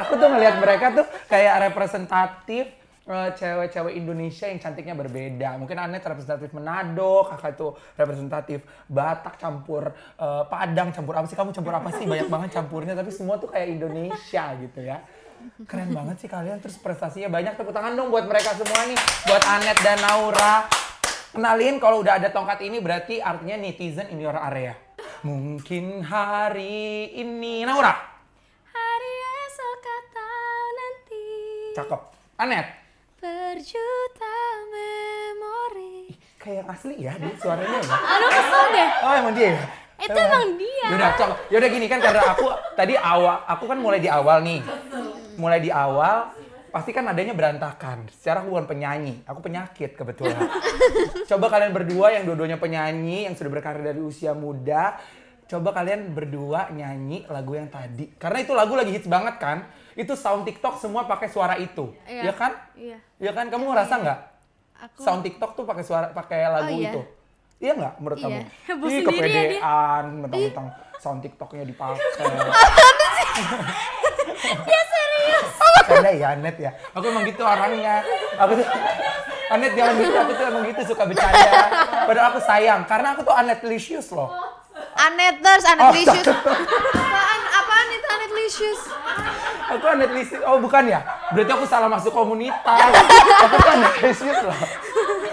[0.00, 2.72] Aku tuh ngelihat mereka tuh kayak representatif
[3.08, 5.58] cewek-cewek Indonesia yang cantiknya berbeda.
[5.58, 11.34] Mungkin Anet representatif Manado, kakak itu representatif Batak campur eh, Padang campur apa sih?
[11.34, 12.06] Kamu campur apa sih?
[12.06, 15.02] Banyak banget campurnya, tapi semua tuh kayak Indonesia gitu ya.
[15.66, 17.58] Keren banget sih kalian, terus prestasinya banyak.
[17.58, 20.70] Tepuk tangan dong buat mereka semua nih, buat Anet dan Naura.
[21.34, 24.78] Kenalin kalau udah ada tongkat ini berarti artinya netizen in your area.
[25.26, 27.94] Mungkin hari ini Naura.
[28.70, 29.14] hari
[29.48, 31.26] esok atau nanti
[31.74, 32.00] Cakep.
[32.38, 32.81] Anet.
[33.22, 36.10] Berjuta memori
[36.42, 37.94] Kayak yang asli ya dia suaranya ya.
[38.18, 39.64] aduh kesel deh Oh emang dia ya?
[40.02, 40.86] Itu emang dia.
[40.90, 41.30] Yaudah, cok.
[41.54, 44.58] Yaudah gini kan karena aku tadi awal, aku kan mulai di awal nih.
[45.38, 46.34] Mulai di awal,
[46.74, 48.10] pasti kan adanya berantakan.
[48.10, 50.42] Secara aku bukan penyanyi, aku penyakit kebetulan.
[51.30, 54.98] Coba kalian berdua yang dua-duanya penyanyi, yang sudah berkarir dari usia muda,
[55.46, 58.08] coba kalian berdua nyanyi lagu yang tadi.
[58.16, 59.68] Karena itu lagu lagi hits banget kan.
[59.92, 61.92] Itu sound TikTok semua pakai suara itu.
[62.08, 62.28] Iya.
[62.28, 62.52] Iya kan?
[62.74, 62.98] Iya.
[63.20, 63.46] Iya kan?
[63.48, 64.18] Kamu ngerasa nggak?
[64.82, 66.90] Aku Sound TikTok tuh pakai suara pakai lagu iya?
[66.90, 67.00] itu.
[67.62, 68.26] Iya nggak menurut Iya.
[68.26, 68.40] kamu?
[68.66, 70.66] Heboh Ih, ya kepedean, mentang-mentang
[70.98, 72.02] sound TikToknya dipakai.
[74.66, 75.46] Dia serius.
[75.86, 76.70] Canda ya, Anet ya.
[76.94, 78.02] Aku emang gitu orangnya.
[78.38, 78.66] Aku tuh,
[79.50, 81.62] Anet jangan gitu, aku tuh emang gitu suka bercanda.
[82.06, 84.30] Padahal aku sayang, karena aku tuh Anet Licious loh.
[84.92, 86.26] Aneters, Oh, Anetlicious.
[86.26, 87.40] apaan?
[87.54, 88.80] Apaan itu Anetlicious?
[89.72, 91.00] Aku Anet Licious, oh bukan ya?
[91.32, 92.92] Berarti aku salah masuk komunitas.
[93.48, 94.58] Aku tuh Anet Licious loh.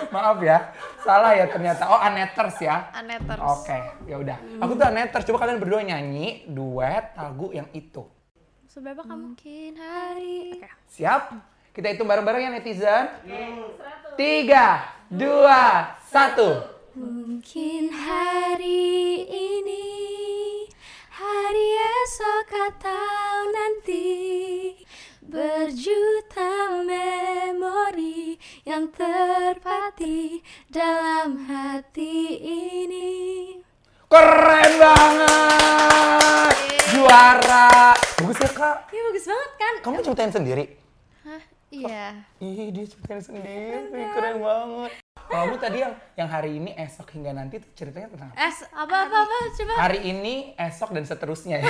[0.10, 0.74] Maaf ya,
[1.06, 1.86] salah ya ternyata.
[1.86, 2.90] Oh Aneters ya.
[2.98, 3.38] Aneters.
[3.38, 3.78] Oke,
[4.10, 4.38] ya udah.
[4.58, 5.26] Aku tuh Aneters.
[5.30, 8.10] Coba kalian berdua nyanyi duet lagu yang itu.
[8.66, 9.34] Seberapa kamu?
[9.34, 10.66] Mungkin hari.
[10.90, 11.34] Siap?
[11.70, 13.06] Kita hitung bareng-bareng ya netizen.
[14.18, 16.66] Tiga, dua, satu.
[16.98, 19.99] Mungkin hari ini
[21.30, 24.06] Hari esok atau nanti
[25.22, 28.34] Berjuta memori
[28.66, 30.42] yang terpati
[30.74, 33.10] dalam hati ini
[34.10, 36.54] Keren banget!
[36.98, 37.94] Juara!
[37.94, 38.90] Bagus ya kak?
[38.90, 39.74] Ini bagus banget kan?
[39.86, 40.66] Kamu ciptain sendiri?
[41.22, 41.42] Hah?
[41.70, 42.26] Iya.
[42.42, 43.86] Ih, dia ciptain sendiri.
[43.94, 44.98] Keren banget.
[45.30, 48.42] Kamu tadi yang yang hari ini, esok hingga nanti tuh ceritanya tentang apa?
[48.42, 51.70] Es, apa apa apa coba Hari ini, esok dan seterusnya ya.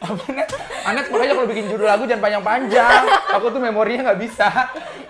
[0.00, 0.50] apa Net?
[0.84, 3.02] Anet makanya kalau bikin judul lagu jangan panjang-panjang.
[3.36, 4.48] Aku tuh memorinya nggak bisa.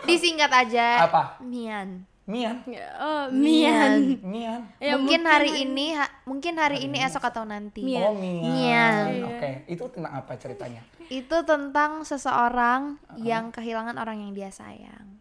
[0.02, 1.07] Disingkat aja.
[1.07, 1.38] Apa?
[1.42, 2.07] Mian.
[2.24, 2.57] Mian.
[2.96, 4.64] Oh, Mian Mian.
[4.80, 7.85] Ya, mungkin, hari ini, ha- mungkin hari ini esok atau nanti.
[7.85, 8.02] Mian.
[8.07, 8.48] Oh, Mian.
[8.48, 9.07] Mian.
[9.28, 10.80] Oke, itu tentang apa ceritanya?
[11.07, 15.20] Itu tentang seseorang yang kehilangan orang yang dia sayang.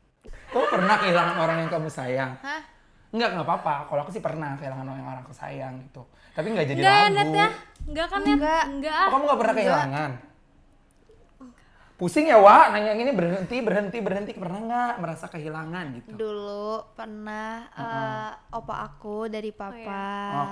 [0.53, 2.31] Kamu pernah kehilangan orang yang kamu sayang?
[2.39, 2.61] Hah?
[3.09, 3.73] Enggak, enggak apa-apa.
[3.89, 6.01] Kalau aku sih pernah kehilangan orang yang orang aku sayang gitu.
[6.33, 7.13] Tapi nggak jadi Enggak lagu.
[7.13, 7.47] Net ya
[7.83, 8.33] Enggak kan Net?
[8.37, 8.63] Enggak.
[8.69, 10.11] Enggak Oh, kamu nggak pernah kehilangan?
[11.93, 12.73] Pusing ya, Wak?
[12.73, 14.31] Nanya yang ini berhenti, berhenti, berhenti.
[14.33, 16.09] Pernah nggak merasa kehilangan gitu?
[16.17, 20.03] Dulu pernah eh, opa aku dari papa.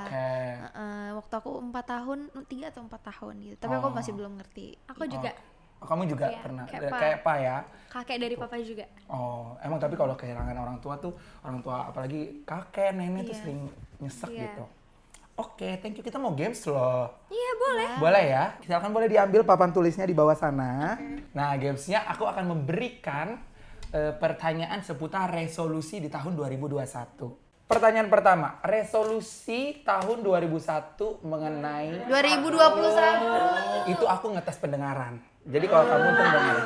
[0.06, 0.32] Oke.
[0.70, 3.58] Eh, waktu aku empat tahun, tiga atau empat tahun gitu.
[3.58, 3.92] Tapi aku Oh.
[3.92, 4.78] masih belum ngerti.
[4.86, 5.34] Aku juga
[5.82, 6.64] Oh, kamu juga Iya, pernah?
[6.70, 7.58] kayak kayak apa ya?
[7.92, 8.86] kakek dari papa juga.
[9.10, 13.42] Oh, emang tapi kalau kehilangan orang tua tuh, orang tua apalagi kakek, nenek tuh Iya.
[13.42, 13.60] sering
[14.00, 14.42] nyesek Iya.
[14.48, 14.64] gitu.
[15.36, 16.04] Oke, thank you.
[16.06, 17.10] Kita mau games loh.
[17.28, 17.90] Iya boleh.
[17.98, 18.44] Boleh ya?
[18.62, 21.02] Silakan boleh diambil papan tulisnya di bawah sana.
[21.34, 23.42] Nah, gamesnya aku akan memberikan
[23.92, 27.36] eh, pertanyaan seputar resolusi di tahun 2021.
[27.68, 33.92] Pertanyaan pertama, resolusi tahun 2001 mengenai 2021.
[33.92, 35.20] itu aku ngetes pendengaran.
[35.42, 36.58] Jadi kalau kamu tuh dengar.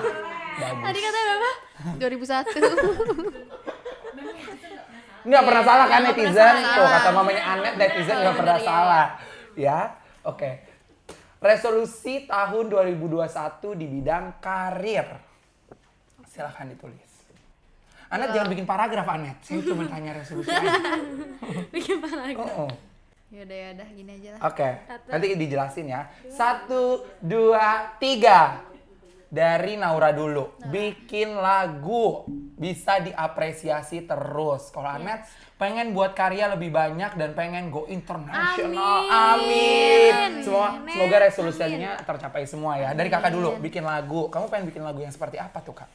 [0.55, 0.83] Bagus.
[0.83, 1.51] Tadi kata berapa?
[1.99, 3.55] 2001.
[5.25, 6.37] Nggak pernah salah kan netizen?
[6.37, 8.69] pernah Tuh kata mamanya Anet netizen nggak pernah Bener, ya.
[8.69, 9.05] salah.
[9.55, 9.77] Ya,
[10.21, 10.49] oke.
[11.41, 15.07] Resolusi tahun 2021 di bidang karir.
[16.29, 17.11] Silahkan ditulis.
[18.11, 19.37] Anet jangan bikin paragraf Anet.
[19.41, 20.51] Saya cuma tanya resolusi.
[21.73, 22.47] Bikin paragraf.
[22.53, 22.71] Oh, oh.
[23.35, 24.41] Yaudah yaudah gini aja lah.
[24.47, 24.69] Oke,
[25.11, 26.07] nanti dijelasin ya.
[26.31, 28.63] Satu, dua, tiga.
[29.27, 30.55] Dari Naura dulu.
[30.71, 32.23] Bikin lagu.
[32.55, 34.71] Bisa diapresiasi terus.
[34.71, 35.27] Kalau Anet
[35.59, 39.03] pengen buat karya lebih banyak dan pengen go internasional.
[39.03, 40.15] Amin.
[40.15, 40.31] Amin.
[40.39, 40.95] Semua, Amin.
[40.95, 42.95] semoga resolusinya tercapai semua ya.
[42.95, 44.31] Dari kakak dulu, bikin lagu.
[44.31, 45.91] Kamu pengen bikin lagu yang seperti apa tuh kak?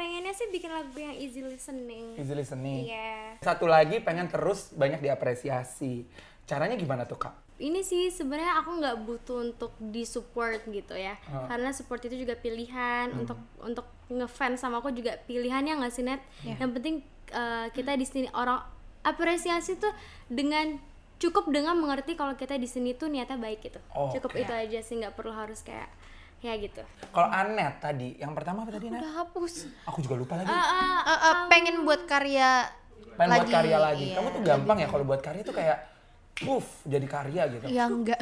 [0.00, 2.16] Pengennya sih bikin lagu yang easy listening.
[2.16, 2.88] Easy listening.
[2.88, 3.36] Iya.
[3.44, 6.08] Satu lagi pengen terus banyak diapresiasi.
[6.50, 7.30] Caranya gimana tuh kak?
[7.56, 11.46] Ini sih sebenarnya aku nggak butuh untuk disupport gitu ya, Ah.
[11.46, 16.18] karena support itu juga pilihan untuk untuk ngefans sama aku juga pilihannya nggak sih net.
[16.42, 16.94] Yang penting
[17.30, 18.58] uh, kita di sini orang
[19.00, 19.92] apresiasi tuh
[20.26, 20.74] dengan
[21.16, 23.78] cukup dengan mengerti kalau kita di sini tuh niatnya baik gitu.
[24.10, 24.42] Cukup Oke.
[24.42, 25.86] itu aja sih nggak perlu harus kayak
[26.40, 26.80] ya gitu.
[27.06, 28.98] Kalau Anet tadi, yang pertama apa tadi Net?
[28.98, 29.68] Udah hapus.
[29.84, 30.48] Aku juga lupa lagi.
[30.48, 32.64] Ah, ah, Eh, eh, pengen buat karya
[33.12, 34.06] pengen buat lagi, karya lagi.
[34.08, 34.16] iya.
[34.16, 35.76] Kamu tuh gampang ya kalau buat karya tuh kayak
[36.40, 37.64] puff jadi karya gitu.
[37.68, 38.20] Ya enggak.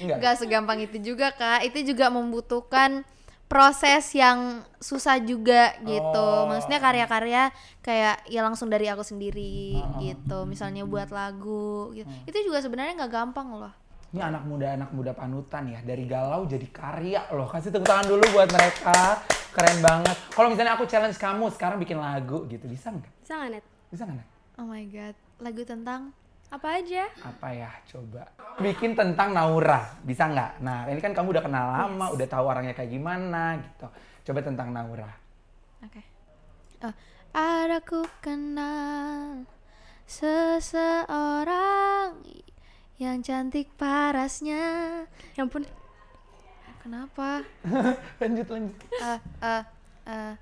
[0.00, 0.16] Enggak.
[0.18, 1.62] Enggak segampang itu juga, Kak.
[1.68, 3.04] Itu juga membutuhkan
[3.46, 6.24] proses yang susah juga gitu.
[6.24, 6.48] Oh.
[6.48, 7.52] Maksudnya karya-karya
[7.84, 10.00] kayak ya langsung dari aku sendiri Oh.
[10.00, 10.48] gitu.
[10.48, 12.08] Misalnya buat lagu gitu.
[12.08, 12.24] Hmm.
[12.24, 13.72] Itu juga sebenarnya nggak gampang loh.
[14.12, 17.48] Ini anak muda anak muda panutan ya dari galau jadi karya loh.
[17.48, 19.20] Kasih tepuk tangan dulu buat mereka.
[19.52, 20.16] Keren banget.
[20.32, 23.12] Kalau misalnya aku challenge kamu sekarang bikin lagu gitu, bisa nggak?
[23.20, 23.64] Bisa nggak net?
[23.92, 24.16] Bisa nggak?
[24.16, 24.28] Net?
[24.56, 25.14] Oh my god.
[25.44, 26.16] Lagu tentang
[26.52, 27.08] Apa aja?
[27.24, 27.72] Apa ya?
[27.88, 28.28] Coba.
[28.60, 30.60] Bikin tentang Naura, bisa nggak?
[30.60, 33.88] Nah, ini kan kamu udah kenal lama, udah tahu orangnya kayak gimana gitu.
[34.28, 35.08] Coba tentang Naura.
[35.80, 36.04] Oke.
[36.84, 36.92] Eh,
[37.32, 39.48] ada ku kenal
[40.04, 41.40] seseorang
[43.00, 45.08] yang cantik parasnya.
[45.32, 45.64] Ya ampun.
[46.84, 47.48] Kenapa?
[48.20, 48.76] lanjut lanjut.
[48.76, 49.64] Eh, eh,
[50.04, 50.36] eh,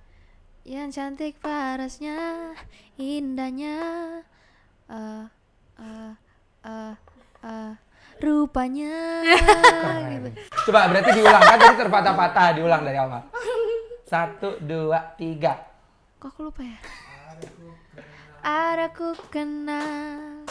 [0.67, 2.51] yang cantik parasnya,
[2.99, 3.79] indahnya,
[4.91, 5.25] eh,
[5.81, 6.95] eh,
[8.21, 9.25] rupanya.
[10.13, 10.29] gitu.
[10.69, 13.23] Coba berarti diulang kan tadi terpatah-patah, diulang dari awal.
[14.05, 15.57] Satu, dua, tiga.
[16.21, 16.79] Kok aku lupa ya?
[18.41, 20.49] Ada ku kenal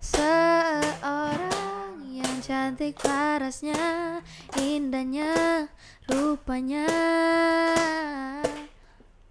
[0.00, 4.20] seorang yang cantik parasnya,
[4.56, 5.68] indahnya,
[6.08, 6.88] rupanya.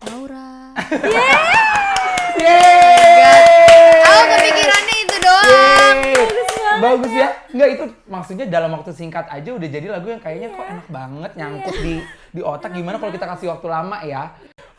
[0.06, 0.73] Laura.
[2.41, 3.01] Yeay!
[6.82, 7.30] Bagus ya.
[7.52, 11.32] Enggak itu maksudnya dalam waktu singkat aja udah jadi lagu yang kayaknya kok enak banget
[11.36, 11.94] nyangkut di
[12.32, 14.32] di otak gimana kalau kita kasih waktu lama ya.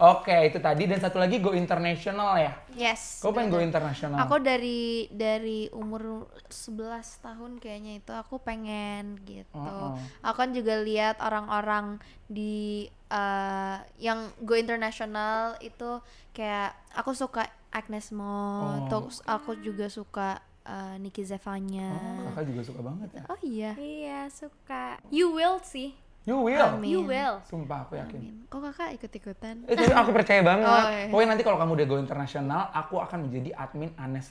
[0.03, 2.59] Oke, itu tadi dan satu lagi go international ya.
[2.75, 3.23] Yes.
[3.23, 4.19] Kau pengen go international?
[4.27, 9.55] Aku dari dari umur 11 tahun kayaknya itu aku pengen gitu.
[9.55, 9.99] Oh, oh.
[10.27, 16.03] Aku kan juga lihat orang-orang di eh, yang go internasional itu
[16.35, 18.73] kayak aku suka Agnes Mo, Oh.
[18.91, 21.90] terus aku juga suka eh, Niki Zevanya.
[21.94, 23.22] Oh, kakak juga suka banget ya.
[23.27, 23.72] Oh iya.
[23.79, 24.98] Iya, suka.
[25.11, 25.94] You will sih.
[26.22, 26.79] You will.
[26.79, 26.87] Amin.
[26.87, 27.42] You will.
[27.51, 28.20] Sumpah aku yakin.
[28.22, 28.46] Amin.
[28.46, 29.66] Kok kakak ikut-ikutan?
[29.66, 30.70] Itu aku percaya banget.
[30.70, 31.11] Oh, iya.
[31.11, 34.31] Pokoknya nanti kalau kamu udah go internasional, aku akan menjadi admin Anet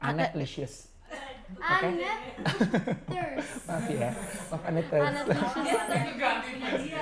[0.00, 0.88] Anet Licious.
[1.60, 1.88] Oke.
[3.68, 4.10] Maaf ya.
[4.48, 4.84] Maaf Anet.
[4.88, 5.24] Anet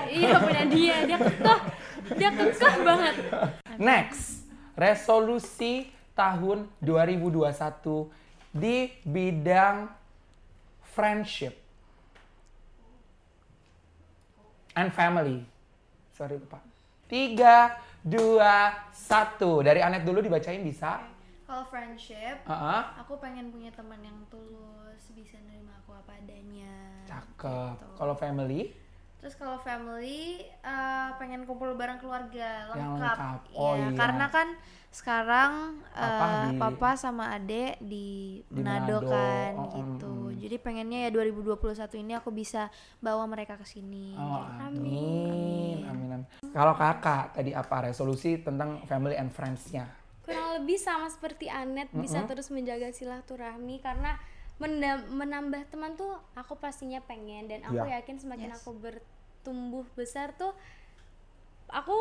[0.09, 1.61] Iya punya dia, dia kekeh,
[2.17, 3.15] dia kekeh banget.
[3.77, 8.11] Next, resolusi tahun 2021
[8.51, 9.89] di bidang
[10.83, 11.55] friendship
[14.75, 15.45] and family.
[16.15, 16.59] Sorry lupa.
[17.09, 19.63] Tiga, dua, satu.
[19.63, 21.01] Dari Anet dulu dibacain bisa?
[21.49, 22.83] Kalau friendship, Heeh.
[23.01, 26.77] aku pengen punya teman yang tulus, bisa nerima aku apa adanya.
[27.09, 27.73] Cakep.
[27.81, 27.89] Gitu.
[27.97, 28.61] Kalau family?
[29.19, 33.17] Terus kalau family eh, pengen kumpul bareng keluarga Yang lengkap.
[33.17, 33.41] lengkap.
[33.57, 33.97] Oh, Iya, iya.
[33.97, 34.49] karena kan
[34.99, 40.11] sekarang Papa eh, di- papa sama adek di, Di Manado, kan Oh, gitu.
[40.11, 40.39] mm, mm.
[40.39, 41.55] Jadi pengennya ya 2021
[41.97, 42.67] ini aku bisa
[42.99, 44.15] bawa mereka ke sini.
[44.15, 44.63] Oh, gitu.
[44.77, 45.77] amin.
[45.85, 46.09] Amin.
[46.13, 46.23] amin.
[46.49, 49.87] Kalau kakak tadi apa resolusi tentang family and friends-nya?
[50.21, 54.21] kurang lebih sama seperti Anet bisa terus menjaga silaturahmi karena
[55.09, 57.97] menambah teman tuh aku pastinya pengen dan aku Ya.
[57.97, 58.61] yakin semakin Yes.
[58.61, 60.53] aku bertumbuh besar tuh
[61.67, 61.97] aku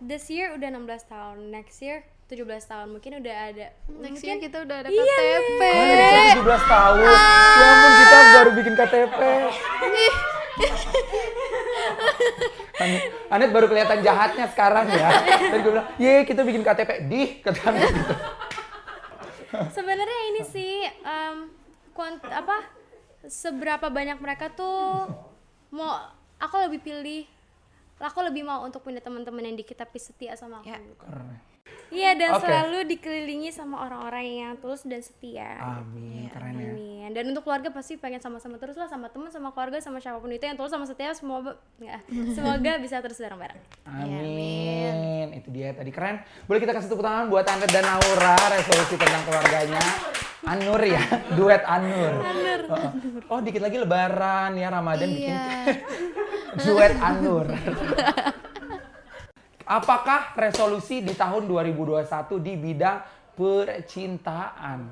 [0.00, 4.56] this year udah 16 tahun next year 17 tahun mungkin udah ada Next mungkin kita
[4.64, 5.60] udah ada Iya, KTP.
[5.62, 6.96] Kalian udah 17 tahun.
[7.52, 9.18] Ya ampun kita baru bikin KTP.
[12.74, 15.08] Anet, Anet baru kelihatan jahatnya sekarang ya.
[15.52, 16.90] Dan gue bilang, ye kita bikin KTP.
[17.06, 18.14] Dih, kata Anet gitu.
[19.68, 21.52] sebenarnya ini sih em,
[21.92, 22.64] kuant apa
[23.22, 25.04] seberapa banyak mereka tuh
[25.68, 25.92] mau
[26.40, 27.28] aku lebih pilih
[28.00, 30.80] aku lebih mau untuk punya teman-teman yang dikit tapi setia sama aku Ya.
[30.96, 31.51] Keren.
[31.92, 32.48] Iya dan Oke.
[32.48, 35.60] selalu dikelilingi sama orang-orang yang tulus dan setia.
[35.60, 36.72] Amin, keren ya.
[36.72, 37.08] Amin.
[37.12, 40.32] Dan untuk keluarga pasti pengen sama-sama terus lah sama teman, sama keluarga, sama siapa pun
[40.32, 42.00] itu yang tulus sama setia semoga nggak,
[42.36, 43.60] semoga bisa terus bareng-bareng.
[43.84, 45.36] Amin.
[45.36, 46.24] Itu dia tadi keren.
[46.48, 49.84] Boleh kita kasih tepuk tangan buat Anet dan Naura resolusi tentang keluarganya.
[50.42, 50.98] Anur ya,
[51.38, 52.18] duet Anur.
[52.66, 52.90] Oh,
[53.30, 55.46] oh, dikit lagi Lebaran ya Ramadan bikin Iya.
[56.66, 57.46] duet Anur.
[59.66, 62.02] Apakah resolusi di tahun 2021
[62.42, 62.98] di bidang
[63.38, 64.90] percintaan?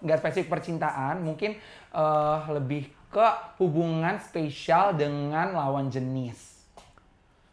[0.00, 1.56] Nggak spesifik percintaan, mungkin
[1.92, 3.26] eh, lebih ke
[3.58, 6.62] hubungan spesial dengan lawan jenis.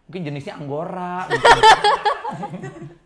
[0.08, 1.28] Mungkin jenisnya anggora.
[1.32, 1.48] gitu.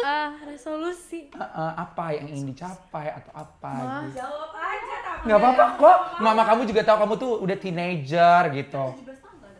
[0.00, 1.28] Ah, resolusi.
[1.28, 3.72] Eh, eh, apa yang ingin dicapai atau apa
[4.08, 4.24] gitu.
[4.24, 5.22] Jawab aja tapi.
[5.28, 5.98] Nggak apa-apa kok.
[6.24, 8.84] Mama kamu juga tahu kamu tuh udah teenager gitu.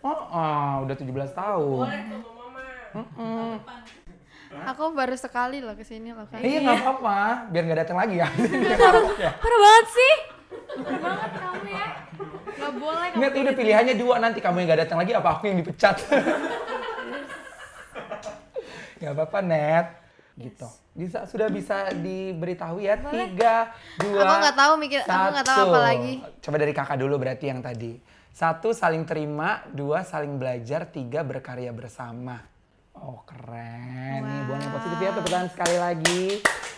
[0.01, 1.85] Oh, oh, udah 17 tahun.
[1.85, 2.38] Boleh tuh
[2.95, 3.61] mama.
[4.73, 6.41] Aku baru sekali loh ke sini loh kan.
[6.41, 8.29] Iya nggak apa-apa, biar nggak datang lagi ya.
[8.33, 10.15] Parah banget sih.
[10.81, 11.89] Parah banget kamu ya.
[12.59, 13.21] Gak boleh kamu.
[13.21, 15.97] Net udah pilihannya dua nanti kamu yang nggak datang lagi apa aku yang dipecat.
[18.99, 19.87] Gak apa-apa Net.
[20.35, 20.67] Gitu.
[20.99, 23.71] Bisa sudah bisa diberitahu ya tiga
[24.01, 24.23] dua.
[24.27, 25.71] Aku nggak tahu mikir, aku nggak tahu satu.
[25.71, 26.15] apa lagi.
[26.43, 27.95] Coba dari kakak dulu berarti yang tadi.
[28.35, 32.58] Satu saling terima, dua saling belajar, tiga berkarya bersama.
[33.01, 36.25] Oh keren nih buang yang positif ya tepuk tangan sekali lagi.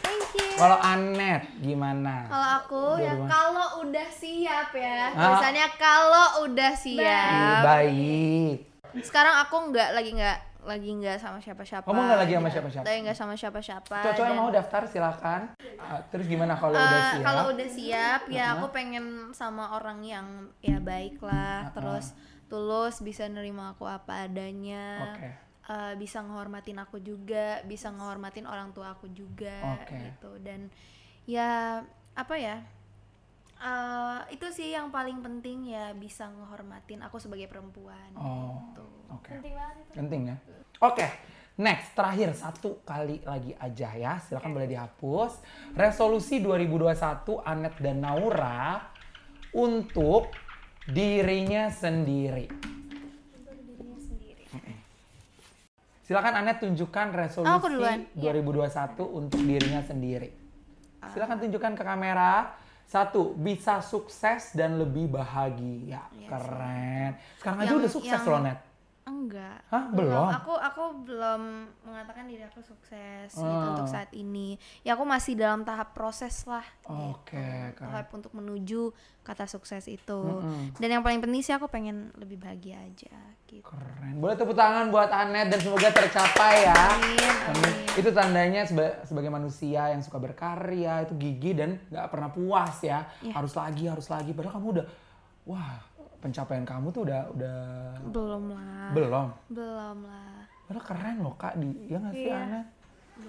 [0.01, 0.49] Thank you.
[0.55, 2.27] Kalau Anet gimana?
[2.27, 3.27] Kalau aku ya Dua-dua.
[3.27, 5.01] kalau udah siap ya.
[5.11, 5.19] Ah.
[5.35, 7.61] Biasanya kalau udah siap.
[7.63, 8.57] baik.
[9.01, 11.83] Sekarang aku nggak lagi nggak lagi nggak sama siapa-siapa.
[11.83, 12.85] Kamu nggak lagi sama siapa-siapa?
[12.85, 13.97] Lagi nggak sama siapa-siapa.
[14.05, 15.41] Cocok yang mau daftar silakan.
[15.81, 17.25] Ah, terus gimana kalau Eh, udah siap?
[17.25, 20.27] Kalau udah siap ya aku pengen sama orang yang
[20.61, 22.13] ya baik lah, terus
[22.47, 25.17] tulus bisa nerima aku apa adanya.
[25.17, 25.50] Oke.
[25.71, 29.95] Eh, bisa ngehormatin aku juga, bisa ngehormatin orang tua aku juga Oke.
[30.03, 30.67] gitu dan
[31.31, 31.79] ya
[32.19, 32.59] apa ya
[33.63, 38.87] eh, itu sih yang paling penting ya bisa ngehormatin aku sebagai perempuan Oh, gitu.
[39.15, 39.31] oke.
[39.31, 39.95] Penting banget itu.
[39.95, 40.37] Penting ya.
[40.83, 41.07] Oke,
[41.55, 44.19] next terakhir satu kali lagi aja ya.
[44.19, 45.39] Silakan boleh dihapus.
[45.79, 48.91] Resolusi 2021 Anet dan Naura
[49.55, 50.35] untuk
[50.91, 52.80] dirinya sendiri.
[56.11, 58.03] Silakan Anet tunjukkan resolusi duluan.
[58.19, 60.35] 2021 untuk dirinya sendiri.
[61.07, 62.51] Silakan tunjukkan ke kamera.
[62.83, 66.03] Satu, bisa sukses dan lebih bahagia.
[66.27, 67.15] Keren.
[67.39, 68.59] Sekarang aja Yang- udah sukses yang- loh, Net.
[69.11, 69.59] Enggak.
[69.67, 70.27] Hah, belum?
[70.33, 71.41] Aku aku belum
[71.83, 73.75] mengatakan diri aku sukses gitu Oh.
[73.75, 74.55] untuk saat ini.
[74.81, 76.63] Ya aku masih dalam tahap proses lah.
[76.87, 77.75] Oke, gitu.
[77.77, 77.91] keren.
[77.91, 80.15] Tahap untuk menuju kata sukses itu.
[80.17, 80.79] Mm-mm.
[80.79, 83.67] Dan yang paling penting sih aku pengen lebih bahagia aja gitu.
[83.67, 84.15] Keren.
[84.17, 86.79] Boleh tepuk tangan buat Anet dan semoga tercapai ya.
[86.95, 87.75] Amin, Amin.
[87.93, 93.11] Itu tandanya seba- sebagai manusia yang suka berkarya, itu gigi dan nggak pernah puas ya.
[93.21, 93.35] Iya.
[93.35, 94.31] Harus lagi, harus lagi.
[94.31, 94.87] Padahal kamu udah,
[95.45, 95.83] wah
[96.21, 97.59] pencapaian kamu tuh udah udah
[98.13, 98.91] Belum lah.
[98.93, 99.27] belum.
[99.49, 100.45] Belum lah.
[100.69, 102.63] Padahal keren loh kak, di, ya nggak sih Iya.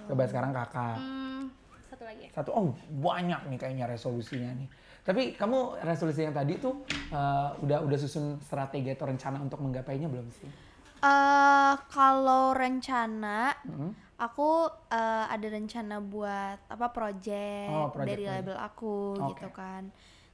[0.07, 0.95] Coba sekarang kakak.
[0.99, 1.41] Hmm,
[1.89, 2.25] satu lagi.
[2.31, 2.65] Satu, oh
[3.01, 4.69] banyak nih kayaknya resolusinya nih.
[5.01, 10.07] Tapi kamu resolusi yang tadi tuh eh, udah udah susun strategi atau rencana untuk menggapainya
[10.07, 10.51] belum sih?
[11.01, 13.89] eh kalau rencana Mm-mm.
[14.21, 14.49] aku
[14.93, 18.37] eh, ada rencana buat apa project, Oh, project, dari project.
[18.37, 19.29] label aku Oke.
[19.33, 19.83] gitu kan.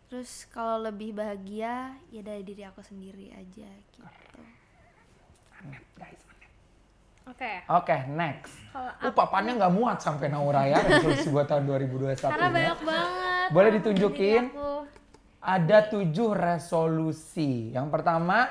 [0.08, 4.02] Terus kalau lebih bahagia ya dari diri aku sendiri aja gitu.
[5.98, 6.52] Guys, Anet.
[7.28, 7.52] Oke.
[7.68, 8.56] Oke, next.
[8.72, 12.56] Kalau Uh, papannya nggak muat sampai Naura ya resolusi buat tahun 2021 karena ini.
[12.56, 13.48] banyak banget.
[13.52, 14.44] Boleh ditunjukin?
[15.38, 17.72] Ada tujuh resolusi.
[17.72, 18.48] Yang pertama,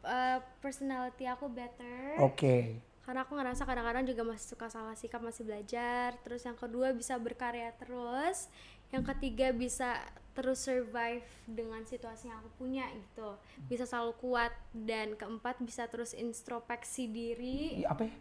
[0.00, 2.80] Eh, personality aku better Oke.
[3.04, 7.12] karena aku ngerasa kadang-kadang juga masih suka salah sikap masih belajar terus yang kedua bisa
[7.16, 8.48] berkarya terus
[8.88, 10.00] yang ketiga bisa
[10.38, 13.34] terus survive dengan situasi yang aku punya gitu.
[13.66, 14.54] Bisa selalu kuat.
[14.70, 17.82] Dan keempat bisa terus introspeksi diri.
[17.82, 18.14] Apa ya?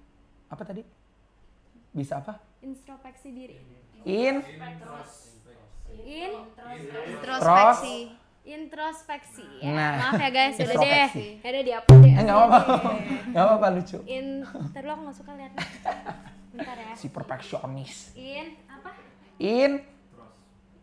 [0.50, 0.82] Apa tadi?
[1.94, 2.42] Bisa apa?
[2.62, 3.58] introspeksi diri.
[4.04, 4.42] In.
[6.04, 6.32] In
[7.06, 7.98] introspeksi.
[8.48, 9.48] Introspeksi.
[9.60, 9.72] Ya.
[9.76, 10.56] Nah, maaf ya guys.
[10.56, 10.72] Udah deh.
[10.80, 11.26] introspeksi.
[11.44, 12.60] ya udah dihapus deh Eh nggak apa-apa.
[13.32, 13.98] Nggak apa-apa lucu.
[14.08, 14.28] in.
[14.72, 15.54] Terus aku nggak suka lihat
[16.56, 16.94] bentar ya.
[16.96, 18.16] Si perfeksionis.
[18.16, 18.56] in.
[18.72, 18.90] Apa?
[19.38, 19.72] In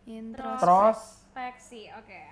[0.07, 2.23] introspeksi oke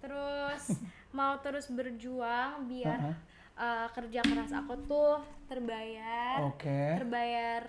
[0.00, 0.76] terus
[1.16, 3.16] mau terus berjuang biar Uh-huh.
[3.58, 6.96] uh, kerja keras aku tuh terbayar Oke.
[6.96, 7.68] terbayar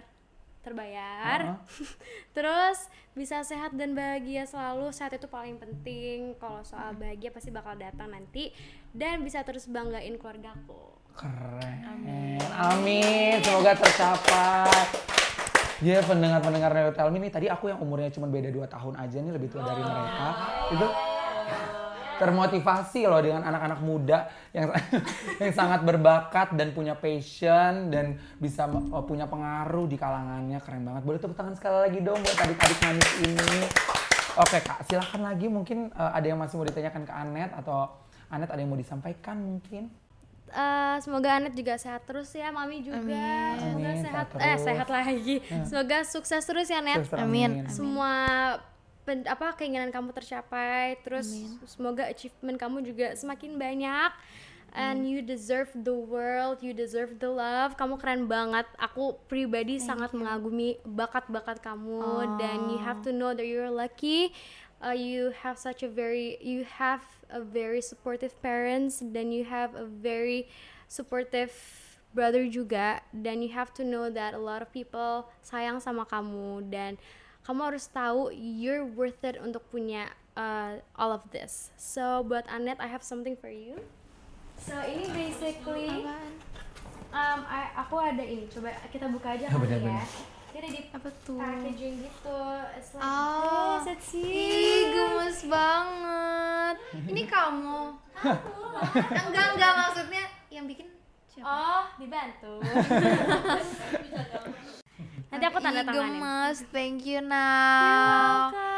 [0.63, 1.88] terbayar Uh-huh.
[2.36, 7.76] terus bisa sehat dan bahagia selalu sehat itu paling penting kalau soal bahagia pasti bakal
[7.76, 8.55] datang nanti
[8.95, 11.78] dan bisa terus banggain keluargaku Keren.
[12.49, 13.38] Amin.
[13.45, 14.89] Semoga tercapai.
[15.84, 19.17] Ya pendengar-pendengar Neo Tell Me nih tadi aku yang umurnya cuma beda 2 tahun aja
[19.19, 20.27] nih lebih tua dari mereka.
[20.71, 20.88] Itu
[22.23, 24.71] termotivasi loh dengan anak-anak muda yang
[25.43, 31.03] yang sangat berbakat dan punya passion dan bisa uh, punya pengaruh di kalangannya keren banget.
[31.03, 33.59] Boleh tepuk tangan sekali lagi dong buat adik-adik manis ini.
[34.39, 37.91] Oke kak, silahkan lagi mungkin uh, ada yang masih mau ditanyakan ke Anet atau
[38.31, 39.91] Anet ada yang mau disampaikan mungkin?
[40.54, 43.01] Eh, semoga Anet juga sehat terus ya, Mami juga.
[43.58, 44.62] Semoga Amin, sehat, sehat eh terus.
[44.62, 45.36] sehat lagi.
[45.66, 47.10] Semoga sukses terus ya, Net.
[47.10, 47.66] Terus, Amin.
[47.74, 48.14] Semua
[49.01, 51.01] pen- apa keinginan kamu tercapai.
[51.01, 51.34] Terus
[51.66, 54.12] semoga achievement kamu juga semakin banyak.
[54.74, 57.78] And you deserve the world, you deserve the love.
[57.78, 58.66] Kamu keren banget.
[58.82, 62.41] Aku pribadi sangat mengagumi bakat-bakat kamu.
[62.41, 64.34] Dan you have to know that you're lucky.
[64.84, 68.99] Uh, you have such a very, you have a very supportive parents.
[68.99, 70.51] Dan you have a very
[70.91, 71.55] supportive
[72.13, 76.61] brother juga dan you have to know that a lot of people sayang sama kamu
[76.69, 76.93] dan
[77.41, 81.73] kamu harus tahu you're worth it untuk punya uh, all of this.
[81.73, 83.81] So buat Anet I have something for you.
[84.61, 85.89] So ini basically
[87.09, 88.45] um, I- aku ada ini.
[88.53, 90.05] Coba kita buka aja kali ya
[90.60, 92.39] ada di apa tuh packaging gitu
[92.78, 93.82] it's like Oh.
[93.84, 96.76] it's here gemes banget.
[97.12, 97.80] Ini kamu.
[99.28, 100.86] enggak, enggak maksudnya yang bikin
[101.26, 101.49] siapa?
[101.49, 102.62] oh dibantu
[105.34, 106.58] nanti aku tanda Ih, tanganin gemes.
[106.70, 108.54] Thank you now.
[108.54, 108.72] Welcome.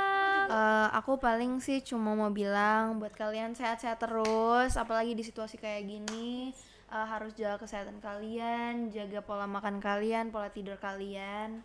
[0.45, 5.84] Eh, aku paling sih cuma mau bilang buat kalian sehat-sehat terus, apalagi di situasi kayak
[5.84, 6.53] gini
[6.95, 11.59] eh, harus jaga kesehatan kalian, jaga pola makan kalian, pola tidur kalian,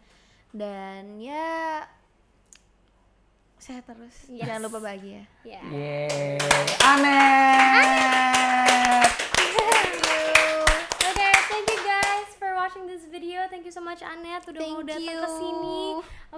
[0.51, 1.87] dan ya
[3.61, 4.17] sehat terus.
[4.27, 4.49] Yes.
[4.49, 5.23] Jangan lupa bahagia.
[5.47, 5.63] Yeah.
[5.71, 6.41] Yeay.
[6.83, 7.87] Anet.
[11.01, 13.45] Okay, thank you guys for watching this video.
[13.53, 15.21] Thank you so much Anet udah mau Thank datang you.
[15.21, 15.81] ke sini.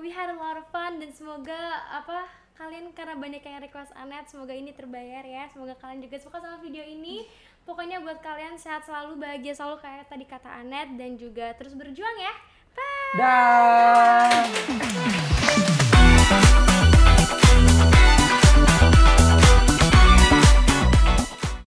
[0.02, 2.26] We had a lot of fun dan semoga apa
[2.58, 5.46] kalian karena banyak yang request Anet, semoga ini terbayar ya.
[5.54, 7.30] Semoga kalian juga suka sama video ini.
[7.62, 12.16] Pokoknya buat kalian sehat selalu, bahagia selalu kayak tadi kata Anet dan juga terus berjuang
[12.18, 12.34] ya.
[13.14, 14.48] Bye.
[14.72, 15.31] Dan